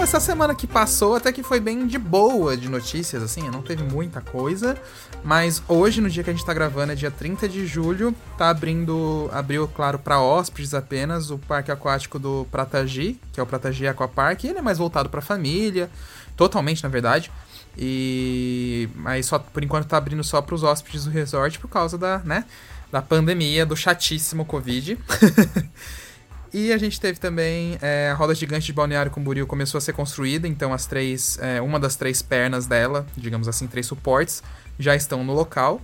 [0.00, 3.60] Bom, essa semana que passou até que foi bem de boa de notícias, assim, não
[3.60, 4.74] teve muita coisa.
[5.22, 8.48] Mas hoje, no dia que a gente tá gravando, é dia 30 de julho, tá
[8.48, 13.86] abrindo, abriu, claro, pra hóspedes apenas o parque aquático do Pratagi, que é o Pratagi
[13.86, 14.42] Aquapark.
[14.42, 15.90] Ele é mais voltado pra família,
[16.34, 17.30] totalmente, na verdade.
[17.76, 22.20] E mas só por enquanto tá abrindo só pros hóspedes do resort por causa da,
[22.20, 22.46] né,
[22.90, 24.98] da pandemia, do chatíssimo Covid.
[26.52, 29.92] E a gente teve também é, a roda gigante de Balneário Camboriú começou a ser
[29.92, 34.42] construída, então as três, é, uma das três pernas dela, digamos assim, três suportes,
[34.78, 35.80] já estão no local.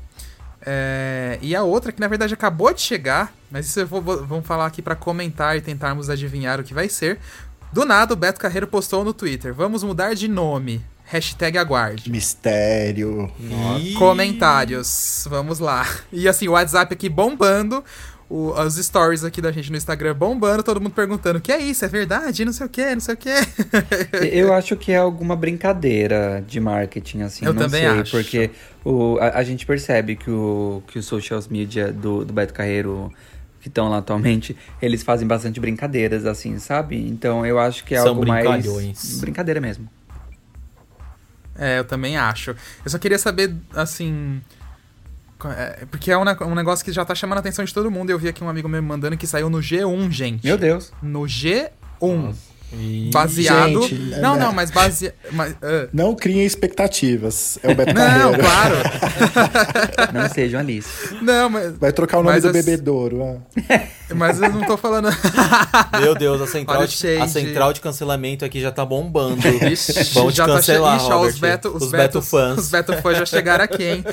[0.69, 4.27] É, e a outra, que na verdade acabou de chegar, mas isso eu vou, vou-
[4.27, 7.21] vamos falar aqui para comentar e tentarmos adivinhar o que vai ser.
[7.73, 10.85] Do nada, o Beto Carreiro postou no Twitter: Vamos mudar de nome.
[11.05, 12.11] Hashtag aguarde.
[12.11, 13.31] Mistério.
[13.97, 15.87] Comentários, vamos lá.
[16.13, 17.85] E assim, o WhatsApp aqui bombando,
[18.29, 21.85] o, as stories aqui da gente no Instagram bombando, todo mundo perguntando: que é isso?
[21.85, 22.45] É verdade?
[22.45, 23.31] Não sei o que, não sei o que.
[24.33, 27.45] Eu acho que é alguma brincadeira de marketing, assim.
[27.45, 28.11] Eu não também sei, acho.
[28.11, 28.51] Porque
[28.85, 33.13] o, a, a gente percebe que o, que os social media do, do Beto Carreiro
[33.61, 36.97] que estão lá atualmente, eles fazem bastante brincadeiras, assim, sabe?
[37.09, 38.65] Então eu acho que é São algo mais.
[39.21, 39.89] Brincadeira mesmo.
[41.59, 42.51] É, eu também acho.
[42.85, 44.41] Eu só queria saber, assim.
[45.45, 48.11] É, Porque é um, um negócio que já tá chamando a atenção de todo mundo.
[48.11, 50.45] Eu vi aqui um amigo meu me mandando que saiu no G1, gente.
[50.45, 50.93] Meu Deus.
[51.03, 52.35] No G1.
[53.13, 53.83] Baseado.
[53.83, 54.41] Gente, não, né?
[54.45, 55.15] não, mas baseado.
[55.93, 57.59] Não criem expectativas.
[57.63, 58.03] É o Beto Não,
[58.33, 58.39] Carreiro.
[58.43, 58.75] claro.
[60.13, 61.15] Não sejam Alice.
[61.23, 61.77] Não, mas.
[61.79, 63.23] Vai trocar o nome Mas do as- bebedouro.
[63.23, 63.81] ah.
[64.15, 65.09] Mas eu não tô falando.
[66.01, 69.45] Meu Deus, a central, Olha de, a central de cancelamento aqui já tá bombando.
[69.49, 71.05] Ixi, te já cancelar, tá che...
[71.07, 71.33] Ixi, ó, Robert.
[71.33, 72.59] os Beto, os, Os Beto, Beto fãs.
[72.59, 74.05] Os Beto fãs já chegaram aqui, hein?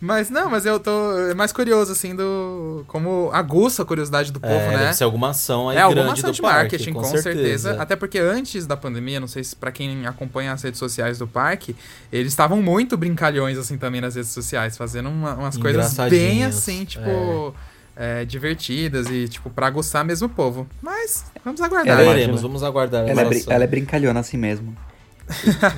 [0.00, 0.90] Mas não, mas eu tô
[1.30, 2.84] é mais curioso, assim, do.
[2.86, 4.78] Como aguça a curiosidade do povo, é, né?
[4.78, 7.22] deve ser alguma ação aí É alguma grande ação do de parque, marketing, com, certeza.
[7.68, 7.82] certeza.
[7.82, 11.26] Até porque antes da pandemia, não sei se pra quem acompanha as redes sociais do
[11.26, 11.74] parque,
[12.12, 16.84] eles estavam muito brincalhões, assim, também nas redes sociais, fazendo uma- umas coisas bem assim,
[16.84, 17.54] tipo.
[18.00, 20.68] é, divertidas e, tipo, pra aguçar mesmo o povo.
[20.80, 21.98] Mas, vamos aguardar.
[22.00, 23.08] Ela é- vamos aguardar.
[23.08, 24.76] Ela é, ela é brincalhona assim mesmo.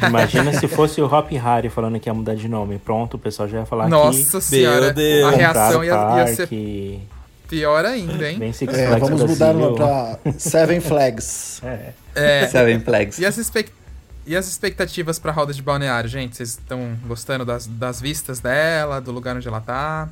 [0.06, 2.78] Imagina se fosse o Hop Harry falando que ia mudar de nome.
[2.78, 5.32] Pronto, o pessoal já ia falar Nossa que senhora, Deus.
[5.32, 6.46] a reação ia, ia ser
[7.50, 8.38] pior ainda, hein?
[8.38, 9.74] Bem Six É, vamos mudar Brasil.
[9.74, 11.60] pra Seven Flags.
[11.64, 11.92] É.
[12.14, 13.18] É, Seven Flags.
[13.18, 13.72] e, as expec-
[14.26, 16.36] e as expectativas pra roda de balneário, gente?
[16.36, 20.08] Vocês estão gostando das, das vistas dela, do lugar onde ela tá?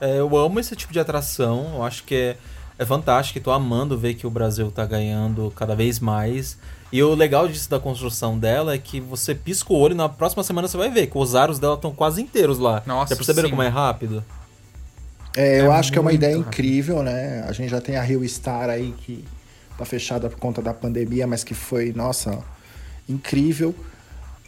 [0.00, 1.72] É, eu amo esse tipo de atração.
[1.76, 2.36] Eu acho que é,
[2.78, 3.38] é fantástico.
[3.38, 6.56] e Tô amando ver que o Brasil tá ganhando cada vez mais.
[6.90, 10.08] E o legal disso da construção dela é que você pisca o olho e na
[10.08, 12.82] próxima semana você vai ver que os aros dela estão quase inteiros lá.
[12.84, 13.50] Nossa, Já perceberam sim.
[13.52, 14.22] como é rápido?
[15.36, 16.48] É, eu É acho que é uma ideia rápido.
[16.48, 17.44] incrível, né?
[17.48, 19.24] A gente já tem a Rio Star aí que
[19.78, 22.38] tá fechada por conta da pandemia, mas que foi, nossa,
[23.08, 23.74] incrível.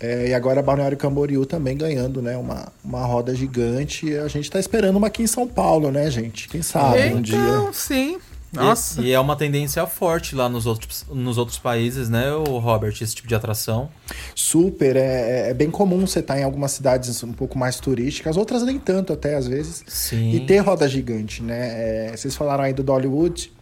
[0.00, 2.36] É, e agora Balneário Camboriú também ganhando, né?
[2.36, 4.06] Uma, uma roda gigante.
[4.08, 6.48] E a gente tá esperando uma aqui em São Paulo, né, gente?
[6.48, 7.38] Quem sabe um dia.
[7.38, 8.18] Então, sim.
[8.54, 9.00] Nossa.
[9.00, 12.94] E, e é uma tendência forte lá nos outros, nos outros países, né, o Robert,
[13.00, 13.90] esse tipo de atração.
[14.34, 18.62] Super, é, é bem comum você estar em algumas cidades um pouco mais turísticas, outras
[18.62, 19.82] nem tanto até às vezes.
[19.86, 20.32] Sim.
[20.32, 22.08] E ter roda gigante, né?
[22.08, 23.52] É, vocês falaram aí do Dollywood,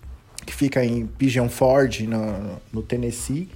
[0.45, 3.49] que fica em Pigeon Forge, no, no Tennessee.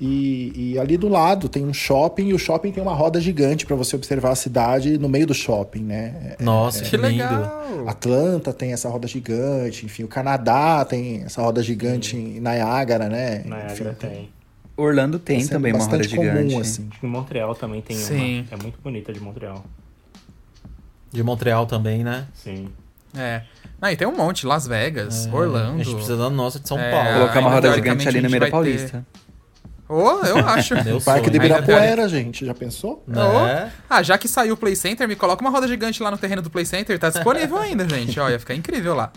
[0.00, 3.66] E, e, ali do lado tem um shopping e o shopping tem uma roda gigante
[3.66, 6.36] para você observar a cidade no meio do shopping, né?
[6.38, 7.08] Nossa, É, que que lindo.
[7.24, 7.84] legal.
[7.88, 13.42] Atlanta tem essa roda gigante, enfim, o Canadá tem essa roda gigante em Niágara, né?
[13.44, 14.30] Niagara enfim, tem.
[14.76, 16.60] Orlando tem é também uma roda bastante comum, gigante.
[16.60, 16.88] assim.
[17.02, 18.42] Em Montreal também tem Sim.
[18.42, 18.54] uma.
[18.56, 19.64] É muito bonita de Montreal.
[21.10, 22.26] De Montreal também, né?
[22.34, 22.68] Sim.
[23.16, 23.42] É.
[23.80, 25.80] Não, e tem um monte, Las Vegas, É, Orlando.
[25.80, 27.18] A gente precisa da nossa de São É, Paulo.
[27.18, 29.04] Colocar uma roda gigante ali a no gente meio da vai ter-
[29.88, 30.74] Ô, eu acho.
[30.84, 31.42] Meu Parque de sonho.
[31.52, 33.02] Ainda Ibirapuera, gente, já pensou?
[33.06, 33.72] Né?
[33.88, 36.42] Ah, já que saiu o Play Center, me coloca uma roda gigante lá no terreno
[36.42, 36.98] do Play Center.
[36.98, 38.18] Tá disponível ainda, gente.
[38.20, 39.10] Ó, ia ficar incrível lá.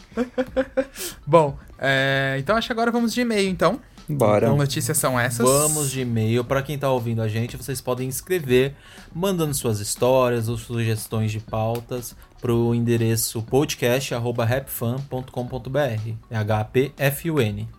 [1.27, 3.79] Bom, é, então acho que agora vamos de e-mail, então.
[4.09, 4.47] Bora.
[4.47, 5.47] Então, notícias são essas.
[5.47, 6.43] Vamos de e-mail.
[6.43, 8.73] Para quem tá ouvindo a gente, vocês podem escrever,
[9.13, 16.13] mandando suas histórias ou sugestões de pautas pro endereço podcast@rapfan.com.br.
[16.29, 17.69] É H-P-F-U-N.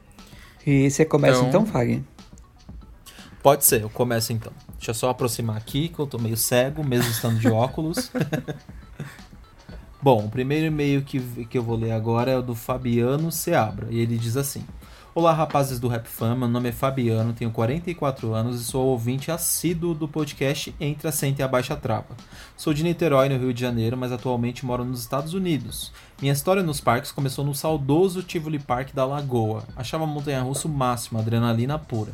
[0.64, 2.05] E você começa Então- então, Fag?
[3.43, 4.53] Pode ser, eu começo então.
[4.76, 8.11] Deixa eu só aproximar aqui, que eu tô meio cego, mesmo estando de óculos.
[10.01, 13.88] Bom, o primeiro e-mail que, que eu vou ler agora é o do Fabiano Seabra.
[13.90, 14.64] E ele diz assim:
[15.14, 16.34] Olá, rapazes do Rap Fan.
[16.36, 21.12] Meu nome é Fabiano, tenho 44 anos e sou ouvinte assíduo do podcast Entre a
[21.12, 22.16] Senta e a Baixa Trava.
[22.56, 25.92] Sou de Niterói, no Rio de Janeiro, mas atualmente moro nos Estados Unidos.
[26.18, 29.64] Minha história nos parques começou no saudoso Tivoli Park da Lagoa.
[29.76, 32.12] Achava a montanha-russa o máximo, adrenalina pura.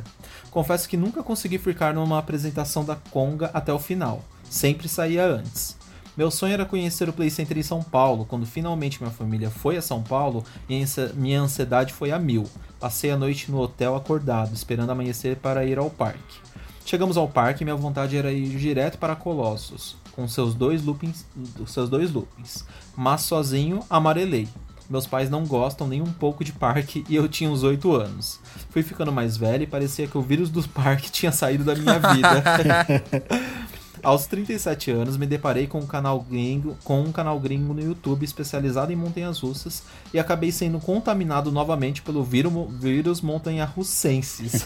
[0.51, 4.25] Confesso que nunca consegui ficar numa apresentação da Conga até o final.
[4.43, 5.78] Sempre saía antes.
[6.19, 8.25] Meu sonho era conhecer o Play Center em São Paulo.
[8.25, 12.45] Quando finalmente minha família foi a São Paulo, minha ansi- minha ansiedade foi a mil.
[12.77, 16.41] Passei a noite no hotel acordado, esperando amanhecer para ir ao parque.
[16.85, 21.25] Chegamos ao parque e minha vontade era ir direto para Colossus, com seus dois loopings,
[21.65, 22.65] seus dois loopings.
[22.97, 24.45] Mas sozinho, amarelei.
[24.89, 28.41] Meus pais não gostam nem um pouco de parque e eu tinha uns 8 anos.
[28.71, 31.97] Fui ficando mais velho e parecia que o vírus do parque tinha saído da minha
[31.97, 32.43] vida.
[34.01, 38.23] Aos 37 anos, me deparei com um canal gringo, com um canal gringo no YouTube
[38.23, 39.83] especializado em montanhas russas
[40.13, 44.65] e acabei sendo contaminado novamente pelo víru- vírus montanha-russenses.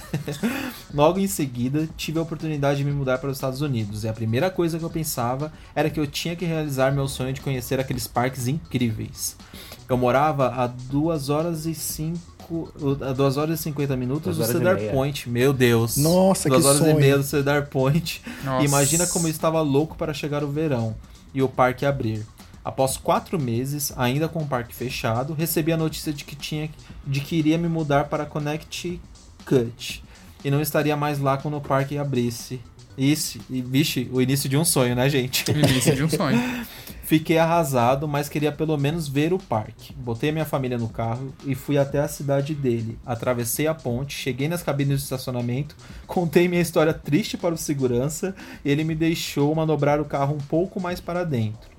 [0.94, 4.14] Logo em seguida, tive a oportunidade de me mudar para os Estados Unidos e a
[4.14, 7.80] primeira coisa que eu pensava era que eu tinha que realizar meu sonho de conhecer
[7.80, 9.36] aqueles parques incríveis.
[9.90, 12.33] Eu morava a 2 horas e 5
[13.02, 14.78] a 2 horas e 50 minutos do e Cedar.
[14.92, 15.30] Point.
[15.30, 15.98] Meu Deus.
[15.98, 16.96] Nossa, Duas que horas e sonho.
[16.96, 18.22] meia do Cedar Point.
[18.44, 18.66] Nossa.
[18.66, 20.96] Imagina como eu estava louco para chegar o verão
[21.34, 22.26] e o parque abrir.
[22.64, 26.70] Após quatro meses, ainda com o parque fechado, recebi a notícia de que tinha
[27.06, 30.04] de que iria me mudar para Connecticut
[30.44, 32.62] e não estaria mais lá quando o parque abrisse.
[32.98, 35.50] Isso, e vixe, o início de um sonho, né, gente?
[35.50, 36.40] Início de um sonho.
[37.04, 39.94] Fiquei arrasado, mas queria pelo menos ver o parque.
[39.94, 42.98] Botei minha família no carro e fui até a cidade dele.
[43.06, 45.76] Atravessei a ponte, cheguei nas cabines de estacionamento,
[46.08, 48.34] contei minha história triste para o segurança
[48.64, 51.70] e ele me deixou manobrar o carro um pouco mais para dentro.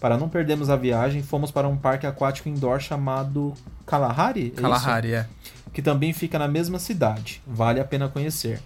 [0.00, 3.52] Para não perdermos a viagem, fomos para um parque aquático indoor chamado
[3.84, 4.40] Kalahari?
[4.40, 4.62] É isso?
[4.62, 5.26] Kalahari, é.
[5.74, 7.42] que também fica na mesma cidade.
[7.46, 8.62] Vale a pena conhecer.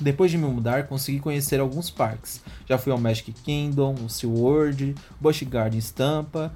[0.00, 2.40] Depois de me mudar, consegui conhecer alguns parques.
[2.66, 6.52] Já fui ao Magic Kingdom, o SeaWorld, Busch Gardens Tampa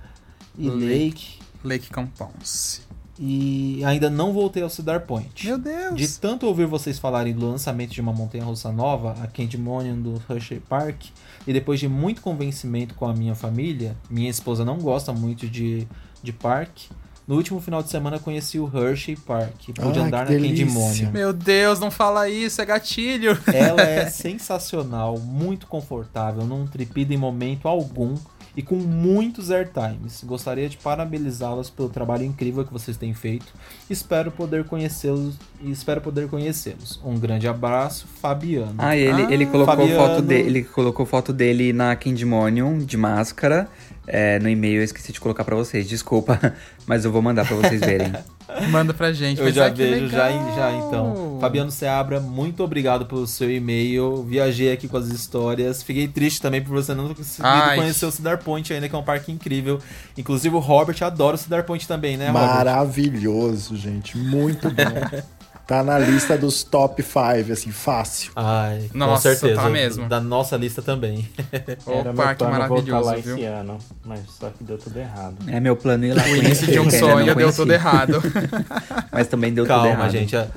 [0.59, 1.39] e Lake.
[1.63, 1.91] Lake.
[1.91, 2.83] Compounce.
[3.19, 5.47] E ainda não voltei ao Cedar Point.
[5.47, 5.95] Meu Deus.
[5.95, 10.59] De tanto ouvir vocês falarem do lançamento de uma montanha-russa nova, a Candymonium do Hershey
[10.59, 11.07] Park,
[11.47, 15.87] e depois de muito convencimento com a minha família, minha esposa não gosta muito de,
[16.23, 16.89] de parque,
[17.27, 20.39] no último final de semana conheci o Hershey Park e pude Ai, andar que na
[20.39, 20.67] delícia.
[20.67, 21.11] Candymonium.
[21.11, 23.39] Meu Deus, não fala isso, é gatilho.
[23.47, 28.15] Ela é sensacional, muito confortável, não tripida em momento algum
[28.57, 30.23] e com muitos airtimes.
[30.25, 33.47] Gostaria de parabenizá-las pelo trabalho incrível que vocês têm feito.
[33.91, 37.01] Espero poder conhecê-los e espero poder conhecê-los.
[37.05, 38.75] Um grande abraço, Fabiano.
[38.79, 40.01] Ah, ele, Ah, ele colocou Fabiano.
[40.09, 43.69] foto dele, ele colocou foto dele na Candymonium de máscara.
[44.07, 46.39] É, no e-mail eu esqueci de colocar pra vocês, desculpa,
[46.87, 48.13] mas eu vou mandar pra vocês verem.
[48.71, 49.41] Manda pra gente.
[49.41, 51.39] Eu já vejo, já, já então.
[51.41, 54.23] Fabiano Seabra, muito obrigado pelo seu e-mail.
[54.23, 55.83] Viajei aqui com as histórias.
[55.83, 57.77] Fiquei triste também por você não conseguir Ai.
[57.77, 59.81] conhecer o Cedar Point ainda, que é um parque incrível.
[60.17, 62.43] Inclusive o Robert adora o Cedar Point também, né, Robert?
[62.43, 64.17] Maravilhoso, gente.
[64.17, 65.23] Muito bom.
[65.67, 68.33] Tá na lista dos top 5, assim, fácil.
[68.37, 69.63] Ai, Nossa, com certeza.
[69.63, 70.07] tá mesmo.
[70.09, 71.27] Da nossa lista também.
[71.51, 73.49] Era Opa, meu que plano voltar lá maravilhoso, esse viu?
[73.55, 75.37] ano, mas só que deu tudo errado.
[75.47, 78.23] É meu plano ir lá O início de um sonho deu tudo errado.
[79.11, 80.11] Mas também deu tudo Calma, errado.
[80.11, 80.37] gente.
[80.37, 80.49] A,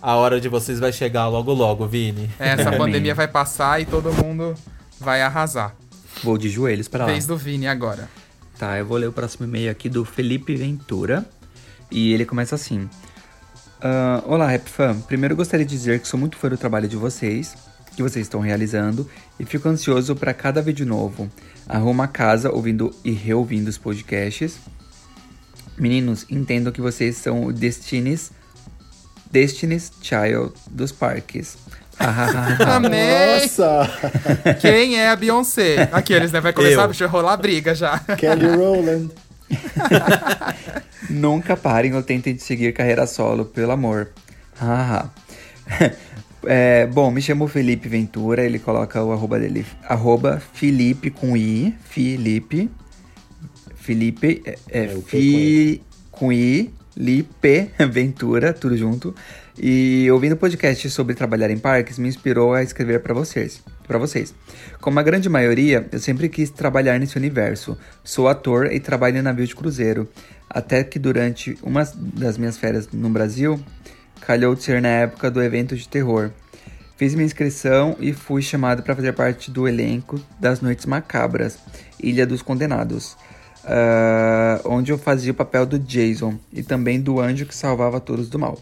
[0.00, 2.30] a hora de vocês vai chegar logo logo, Vini.
[2.38, 2.78] Essa Amém.
[2.80, 4.54] pandemia vai passar e todo mundo
[4.98, 5.74] vai arrasar.
[6.24, 7.12] Vou de joelhos pra lá.
[7.12, 8.08] Vez do Vini agora.
[8.58, 11.26] Tá, eu vou ler o próximo e-mail aqui do Felipe Ventura.
[11.90, 12.88] E ele começa assim.
[13.82, 15.00] Ah, Olá, Rap Fan.
[15.00, 17.54] Primeiro gostaria de dizer que sou muito fã do trabalho de vocês,
[17.96, 19.08] que vocês estão realizando,
[19.38, 21.30] e fico ansioso para cada vídeo novo.
[21.68, 24.58] Arrumo a casa ouvindo e reouvindo os podcasts.
[25.78, 28.30] Meninos, entendo que vocês são o Destiny's,
[29.30, 31.56] Destiny's Child dos parques.
[32.66, 33.40] Amei!
[33.40, 33.88] Nossa!
[34.60, 35.88] Quem é a Beyoncé?
[35.92, 36.40] Aqueles, né?
[36.40, 37.06] Vai começar Eu.
[37.06, 37.98] a rolar briga já.
[37.98, 39.10] Kelly Rowland.
[41.10, 44.10] Nunca parem ou tentem de seguir carreira solo, pelo amor.
[44.58, 45.10] Haha.
[46.42, 51.74] É, bom, me chamo Felipe Ventura, ele coloca o arroba dele, arroba Felipe com I,
[51.84, 52.70] Felipe,
[53.74, 59.14] Felipe, é, é, É, Fi, com I, Lipe Ventura, tudo junto.
[59.58, 63.62] E ouvindo podcast sobre trabalhar em parques me inspirou a escrever para vocês.
[63.90, 64.32] Para vocês.
[64.80, 67.76] Como a grande maioria, eu sempre quis trabalhar nesse universo.
[68.04, 70.08] Sou ator e trabalho em navio de cruzeiro.
[70.48, 73.58] Até que durante uma das minhas férias no Brasil,
[74.20, 76.30] calhou de ser na época do evento de terror.
[76.96, 81.58] Fiz minha inscrição e fui chamado para fazer parte do elenco das Noites Macabras,
[82.00, 83.16] Ilha dos Condenados,
[83.64, 88.28] ah, onde eu fazia o papel do Jason e também do anjo que salvava todos
[88.28, 88.56] do mal.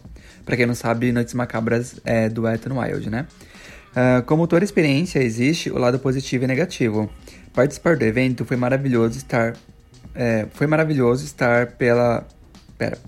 [0.46, 3.26] Pra quem não sabe, Noites Macabras é do Ethan Wild, né?
[3.94, 7.10] Ah, como toda experiência, existe o lado positivo e negativo.
[7.52, 9.56] Participar do evento foi maravilhoso estar.
[10.14, 12.26] é, foi maravilhoso estar pela.
[12.76, 12.98] Pera.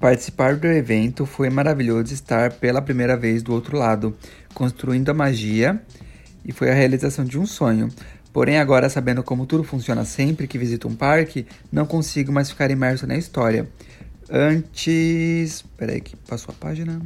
[0.00, 4.16] Participar do evento foi maravilhoso estar pela primeira vez do outro lado,
[4.52, 5.80] construindo a magia
[6.44, 7.88] e foi a realização de um sonho.
[8.32, 12.70] Porém, agora sabendo como tudo funciona sempre que visito um parque, não consigo mais ficar
[12.70, 13.68] imerso na história.
[14.28, 15.64] Antes.
[15.76, 17.00] Peraí, que passou a página.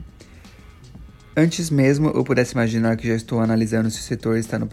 [1.39, 4.69] Antes mesmo eu pudesse imaginar que já estou analisando se o setor está no.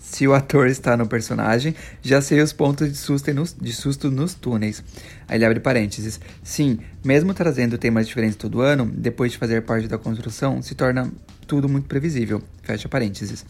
[0.00, 4.10] Se o ator está no personagem, já sei os pontos de susto, nos- de susto
[4.10, 4.82] nos túneis.
[5.28, 6.18] Aí ele abre parênteses.
[6.42, 11.08] Sim, mesmo trazendo temas diferentes todo ano, depois de fazer parte da construção, se torna
[11.46, 12.42] tudo muito previsível.
[12.64, 13.46] Fecha parênteses.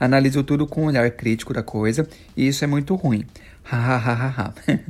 [0.00, 2.04] Analiso tudo com um olhar crítico da coisa,
[2.36, 3.24] e isso é muito ruim.
[3.62, 4.52] Hahaha.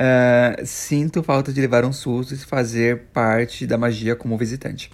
[0.00, 4.92] Ah, sinto falta de levar um susto e fazer parte da magia como visitante.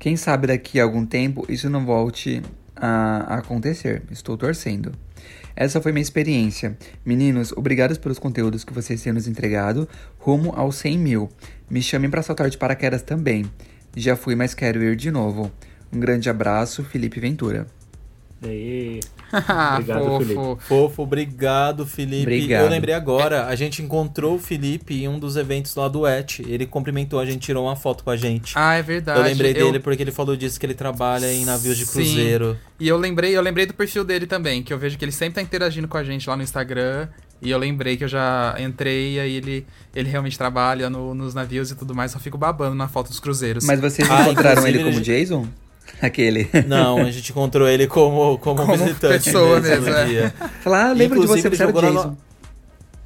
[0.00, 2.42] Quem sabe daqui a algum tempo isso não volte
[2.74, 4.02] a acontecer.
[4.10, 4.92] Estou torcendo.
[5.54, 6.74] Essa foi minha experiência.
[7.04, 9.86] Meninos, obrigados pelos conteúdos que vocês têm nos entregado,
[10.18, 11.28] rumo aos 100 mil.
[11.68, 13.44] Me chamem para saltar de paraquedas também.
[13.94, 15.52] Já fui, mas quero ir de novo.
[15.92, 17.66] Um grande abraço, Felipe Ventura.
[18.40, 19.00] Daí,
[19.32, 20.24] Ah, Obrigado, fofo.
[20.24, 20.62] Felipe.
[20.66, 22.22] Fofo, obrigado, Felipe.
[22.22, 22.62] Obrigado.
[22.64, 26.40] Eu lembrei agora, a gente encontrou o Felipe em um dos eventos lá do ET.
[26.40, 28.54] Ele cumprimentou a gente, tirou uma foto com a gente.
[28.56, 29.20] Ah, é verdade.
[29.20, 31.92] eu lembrei Eu- dele porque ele falou disso que ele trabalha em navios de Sim.
[31.92, 32.58] cruzeiro.
[32.80, 35.34] E eu lembrei, eu lembrei do perfil dele também, que eu vejo que ele sempre
[35.34, 37.06] tá interagindo com a gente lá no Instagram.
[37.42, 41.34] E eu lembrei que eu já entrei e aí ele, ele realmente trabalha no- nos
[41.34, 43.64] navios e tudo mais, só fico babando na foto dos cruzeiros.
[43.64, 45.46] Mas vocês Ah, encontraram ele como Jason?
[46.02, 46.48] Aquele.
[46.66, 50.04] Não, a gente encontrou ele como, como, Como visitante pessoa mesmo, mesmo, é.
[50.06, 50.34] dia.
[50.62, 52.08] Falar, ah, lembro de Inclusive, você, ele você era o jogou na Jason.
[52.08, 52.30] no-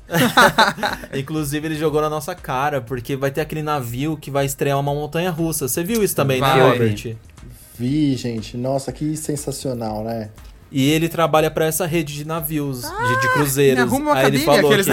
[1.19, 4.95] Inclusive, ele jogou na nossa cara, porque vai ter aquele navio que vai estrear uma
[4.95, 5.67] montanha russa.
[5.69, 6.57] Você viu isso também, Vai.
[6.59, 7.17] né, Robert?
[7.79, 8.57] Vi, gente.
[8.57, 10.29] Nossa, que sensacional, né?
[10.77, 13.77] E ele trabalha pra essa rede de navios, de, de cruzeiros.
[13.77, 14.87] me arruma uma Aí ele cabine, falou aqueles-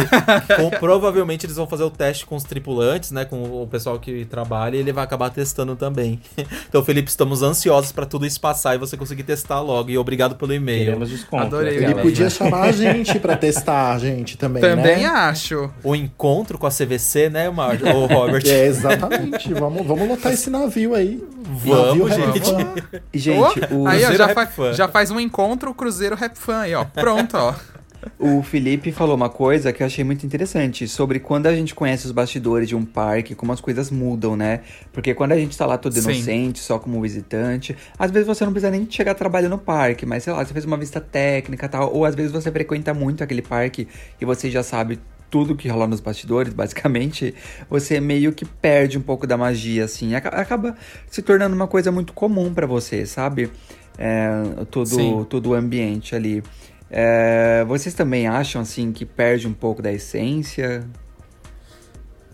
[0.48, 3.26] que com- provavelmente eles vão fazer o teste com os tripulantes, né?
[3.26, 6.20] Com o pessoal que trabalha e ele vai acabar testando também.
[6.70, 9.90] Então, Felipe, estamos ansiosos pra tudo isso passar e você conseguir testar logo.
[9.90, 10.86] E obrigado pelo e-mail.
[10.86, 11.44] queremos desconto.
[11.44, 12.30] Adorei o Ele podia né?
[12.30, 15.06] chamar a gente pra testar a gente também, também né?
[15.06, 15.70] acho.
[15.84, 18.44] O encontro com a CVC, né, Mar o Robert?
[18.48, 19.54] É, exatamente.
[19.54, 21.22] vamos, vamos lotar esse navio aí.
[21.44, 22.52] Vamos, Navio gente.
[22.54, 24.74] Rap gente, Oh, o, aí, ó, já, Rap fa- Fan.
[24.74, 26.86] já faz um encontro o Cruzeiro Rap Fan aí, ó.
[26.86, 27.54] Pronto, ó.
[28.18, 32.06] o Felipe falou uma coisa que eu achei muito interessante sobre quando a gente conhece
[32.06, 34.62] os bastidores de um parque, como as coisas mudam, né?
[34.92, 36.12] Porque quando a gente tá lá todo Sim.
[36.12, 40.24] inocente, só como visitante, às vezes você não precisa nem chegar trabalhando no parque, mas
[40.24, 43.24] sei lá, você fez uma vista técnica e tal, ou às vezes você frequenta muito
[43.24, 43.88] aquele parque
[44.20, 45.00] e você já sabe
[45.30, 47.34] tudo que rola nos bastidores, basicamente,
[47.70, 50.14] você meio que perde um pouco da magia, assim.
[50.14, 50.76] Aca- Acaba
[51.10, 53.50] se tornando uma coisa muito comum pra você, sabe?
[53.98, 55.26] É, todo, Sim.
[55.30, 56.44] todo o ambiente ali.
[56.90, 60.86] É, vocês também acham, assim, que perde um pouco da essência?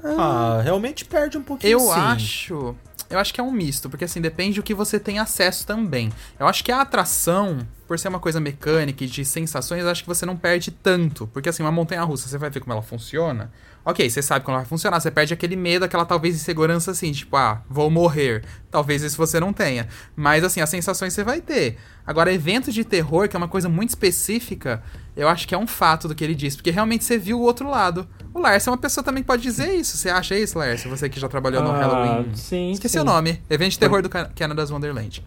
[0.04, 1.92] Ah, realmente perde um pouquinho Eu sim.
[1.92, 2.76] acho.
[3.10, 6.12] eu acho que é um misto, porque assim, depende do que você tem acesso também.
[6.40, 10.04] Eu acho que a atração, por ser uma coisa mecânica e de sensações, eu acho
[10.04, 11.28] que você não perde tanto.
[11.28, 13.52] Porque assim, uma montanha russa, você vai ver como ela funciona.
[13.90, 17.38] Ok, você sabe como vai funcionar, você perde aquele medo, aquela talvez insegurança assim, tipo,
[17.38, 18.44] ah, vou morrer.
[18.70, 19.88] Talvez isso você não tenha.
[20.14, 21.78] Mas assim, as sensações você vai ter.
[22.06, 24.84] Agora, eventos de terror, que é uma coisa muito específica,
[25.16, 27.44] eu acho que é um fato do que ele disse, porque realmente você viu o
[27.44, 28.06] outro lado.
[28.34, 29.96] O Lars é uma pessoa também que pode dizer isso.
[29.96, 30.84] Você acha isso, Lars?
[30.84, 32.36] Você que já trabalhou no Ah, Halloween.
[32.36, 33.00] sim, Esqueci sim.
[33.00, 33.42] o nome.
[33.50, 35.26] Evento de terror do Ca- Canada's Wonderland.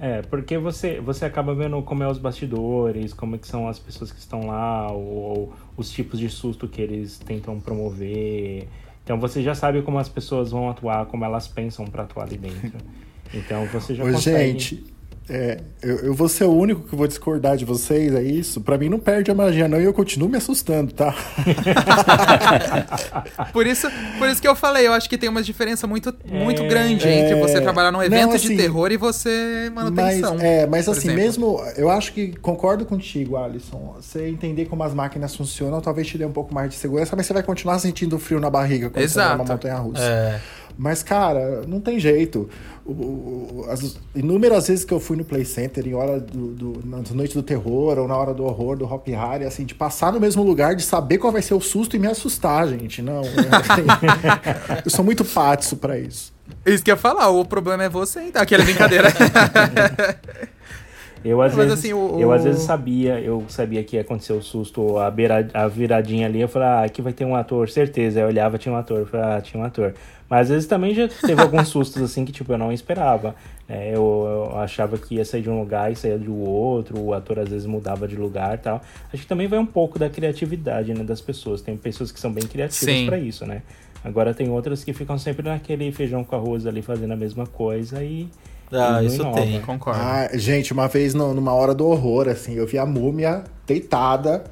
[0.00, 3.78] É, porque você, você acaba vendo como é os bastidores, como é que são as
[3.78, 8.66] pessoas que estão lá, ou, ou os tipos de susto que eles tentam promover.
[9.04, 12.38] Então você já sabe como as pessoas vão atuar, como elas pensam pra atuar ali
[12.38, 12.78] dentro.
[13.32, 14.58] Então você já Ô, consegue...
[14.58, 14.84] gente,
[15.30, 18.60] é, eu, eu vou ser o único que vou discordar de vocês, é isso?
[18.60, 21.14] Pra mim não perde a magia, não, e eu continuo me assustando, tá?
[23.52, 26.64] Por isso, por isso que eu falei, eu acho que tem uma diferença muito, muito
[26.66, 30.36] grande É, entre você trabalhar num evento não, de assim, terror e você Mas, manutenção.
[30.40, 31.22] é, mas por assim, exemplo.
[31.22, 31.64] mesmo.
[31.76, 33.94] Eu acho que concordo contigo, Alisson.
[34.00, 37.26] Você entender como as máquinas funcionam, talvez te dê um pouco mais de segurança, mas
[37.26, 39.38] você vai continuar sentindo frio na barriga quando você vai Exato.
[39.38, 40.02] numa montanha russa.
[40.02, 40.40] É.
[40.82, 42.48] Mas, cara, não tem jeito.
[42.86, 46.80] O- o- as inúmeras vezes que eu fui no Play Center, em hora do, do,
[46.88, 50.10] na noite do terror, ou na hora do horror, do Hop Harry, assim, de passar
[50.10, 53.02] no mesmo lugar, de saber qual vai ser o susto e me assustar, gente.
[53.02, 53.20] Não.
[53.20, 56.32] é- eu sou muito patso pra isso.
[56.64, 58.40] Isso que eu ia falar, o problema é você, então.
[58.40, 59.08] Aquela brincadeira.
[61.22, 64.32] Eu às Mas, vezes, assim, o- eu às vezes sabia, eu sabia que ia acontecer
[64.32, 67.68] o susto, a, beira, a viradinha ali, eu falava, ah, aqui vai ter um ator,
[67.68, 68.18] certeza.
[68.18, 69.92] Aí eu olhava, tinha um ator, eu falava, ah, tinha um ator.
[70.30, 73.34] Mas às vezes também já teve alguns sustos assim que tipo eu não esperava.
[73.68, 73.88] né?
[73.92, 77.40] eu, eu achava que ia sair de um lugar e saía do outro, o ator
[77.40, 78.80] às vezes mudava de lugar e tal.
[79.12, 81.60] Acho que também vai um pouco da criatividade, né, das pessoas.
[81.60, 83.62] Tem pessoas que são bem criativas pra isso, né?
[84.04, 88.02] Agora tem outras que ficam sempre naquele feijão com arroz ali fazendo a mesma coisa
[88.02, 88.28] e
[88.72, 89.40] Ah, não isso inova.
[89.42, 89.60] tem.
[89.60, 90.00] Concordo.
[90.00, 94.44] Ah, gente, uma vez no- numa hora do horror, assim, eu vi a múmia deitada.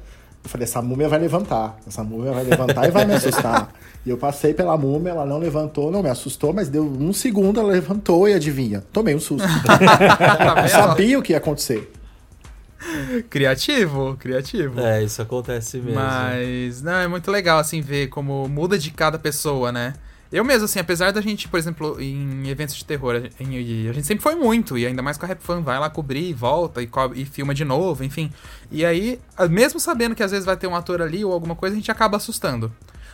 [0.43, 1.77] Eu falei, essa múmia vai levantar.
[1.87, 3.69] Essa múmia vai levantar e vai me assustar.
[4.05, 7.59] E eu passei pela múmia, ela não levantou, não me assustou, mas deu um segundo,
[7.59, 8.81] ela levantou e adivinha?
[8.93, 9.45] Tomei um susto.
[9.67, 11.91] Tá eu sabia o que ia acontecer.
[13.29, 14.79] Criativo, criativo.
[14.79, 15.99] É, isso acontece mesmo.
[15.99, 19.93] Mas, não, é muito legal, assim, ver como muda de cada pessoa, né?
[20.31, 23.93] Eu mesmo, assim, apesar da gente, por exemplo, em eventos de terror, a gente, a
[23.93, 26.81] gente sempre foi muito, e ainda mais com a Rap Fan, vai lá cobrir, volta
[26.83, 28.31] e, co- e filma de novo, enfim.
[28.71, 29.19] E aí,
[29.49, 31.89] mesmo sabendo que às vezes vai ter um ator ali ou alguma coisa, a gente
[31.91, 32.71] acaba assustando.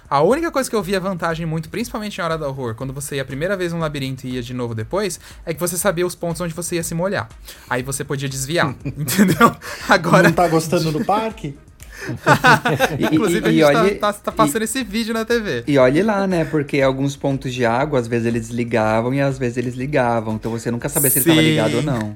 [0.08, 3.16] A única coisa que eu via vantagem muito, principalmente em Hora do Horror, quando você
[3.16, 6.06] ia a primeira vez no labirinto e ia de novo depois, é que você sabia
[6.06, 7.28] os pontos onde você ia se molhar.
[7.68, 9.56] Aí você podia desviar, entendeu?
[9.90, 11.58] Agora, Não tá gostando do parque?
[13.00, 15.64] E- inclusive, e- e a gente olhe- tá, tá- tá passando esse vídeo na TV.
[15.68, 16.46] E olhe lá, né?
[16.46, 20.36] Porque alguns pontos de água, às vezes eles ligavam e às vezes eles ligavam.
[20.36, 22.16] Então você nunca sabia se ele estava ligado ou não.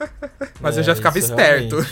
[0.62, 1.76] Mas eu É, já ficava isso esperto.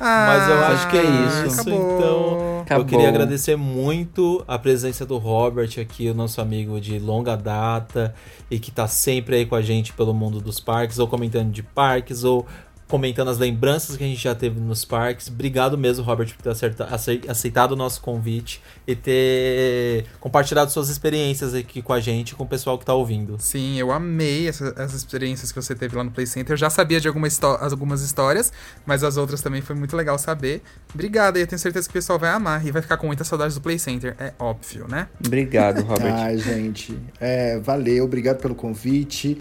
[0.00, 1.60] Mas eu acho que é isso.
[1.60, 1.74] Acabou.
[1.96, 2.84] Então, eu Acabou.
[2.86, 8.14] queria agradecer muito a presença do Robert aqui, o nosso amigo de longa data
[8.50, 11.62] e que tá sempre aí com a gente pelo mundo dos parques, ou comentando de
[11.62, 12.46] parques, ou
[12.88, 15.28] comentando as lembranças que a gente já teve nos parques.
[15.28, 16.88] Obrigado mesmo, Robert, por ter acerta-
[17.28, 22.44] aceitado o nosso convite e ter compartilhado suas experiências aqui com a gente e com
[22.44, 23.36] o pessoal que tá ouvindo.
[23.40, 26.52] Sim, eu amei essa- essas experiências que você teve lá no Play Center.
[26.52, 27.26] Eu já sabia de alguma
[27.60, 28.52] algumas histórias,
[28.84, 30.62] mas as outras também foi muito legal saber.
[30.92, 33.24] Obrigado, e eu tenho certeza que o pessoal vai amar e vai ficar com muita
[33.24, 34.14] saudade do Play Center.
[34.18, 35.08] É óbvio, né?
[35.24, 36.12] Obrigado, Robert.
[36.14, 36.96] Ai, gente.
[37.20, 39.40] É, valeu, obrigado pelo convite.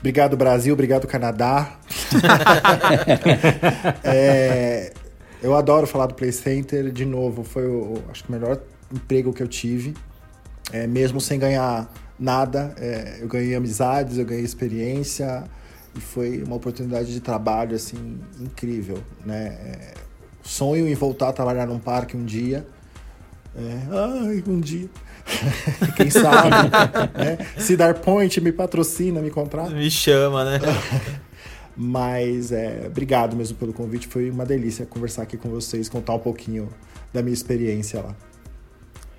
[0.00, 1.78] Obrigado, Brasil, obrigado, Canadá.
[4.02, 4.92] É,
[5.42, 6.90] eu adoro falar do Play Center.
[6.90, 8.60] De novo, foi o, acho que o melhor
[8.92, 9.94] emprego que eu tive.
[10.72, 15.44] É, mesmo sem ganhar nada, é, eu ganhei amizades, eu ganhei experiência.
[15.94, 19.58] E foi uma oportunidade de trabalho, assim, incrível, né?
[19.64, 19.94] É,
[20.42, 22.66] sonho em voltar a trabalhar num parque um dia.
[23.54, 24.88] É, ai, um dia.
[25.96, 26.50] Quem sabe?
[27.18, 27.38] né?
[27.58, 29.70] Cedar Point me patrocina, me contrata.
[29.70, 30.58] Me chama, né?
[31.76, 34.06] Mas é, obrigado mesmo pelo convite.
[34.06, 36.68] Foi uma delícia conversar aqui com vocês, contar um pouquinho
[37.12, 38.14] da minha experiência lá.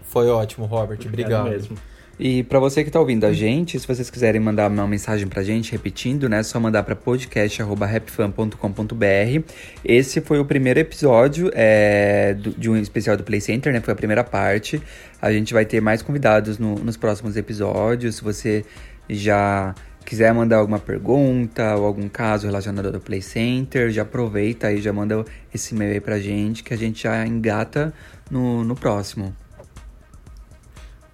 [0.03, 0.99] Foi ótimo, Robert.
[1.05, 1.49] Obrigado.
[1.49, 1.77] mesmo.
[2.19, 5.41] E pra você que tá ouvindo a gente, se vocês quiserem mandar uma mensagem pra
[5.41, 9.43] gente, repetindo, né, é só mandar pra podcast@rapfan.com.br.
[9.83, 13.81] Esse foi o primeiro episódio é, do- de um especial do Play Center, né?
[13.81, 14.79] Foi a primeira parte.
[15.21, 18.15] A gente vai ter mais convidados no- nos próximos episódios.
[18.17, 18.63] Se você
[19.09, 19.73] já
[20.05, 24.93] quiser mandar alguma pergunta ou algum caso relacionado ao Play Center, já aproveita e já
[24.93, 27.91] manda esse e-mail aí pra gente que a gente já engata
[28.29, 29.35] no, no próximo.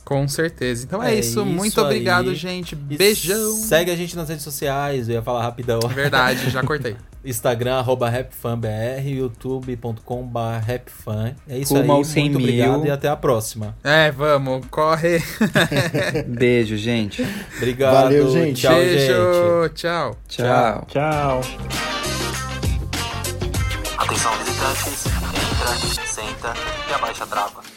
[0.08, 0.86] Com certeza.
[0.86, 1.32] Então é, É isso.
[1.32, 2.36] isso Muito obrigado, aí.
[2.36, 2.78] gente.
[2.90, 3.52] E Beijão.
[3.58, 5.80] Segue a gente nas redes sociais, eu ia falar rapidão.
[5.82, 6.96] Verdade, já cortei.
[7.26, 11.36] Instagram, arroba rapfanbr, youtube.com.br rapfan.
[11.50, 12.48] É isso Rumo aí, aos 100 muito mil.
[12.48, 13.76] obrigado e até a próxima.
[13.84, 15.22] É, vamos, corre.
[16.26, 17.28] Beijo, gente.
[17.58, 18.62] Obrigado, Valeu, gente.
[18.62, 19.74] tchau, Beijo, gente.
[19.76, 20.18] tchau.
[20.30, 20.86] Tchau.
[20.88, 21.42] Tchau.
[23.98, 25.06] Atenção visitantes,
[25.36, 26.54] entra, senta
[26.90, 27.77] e abaixa a trava.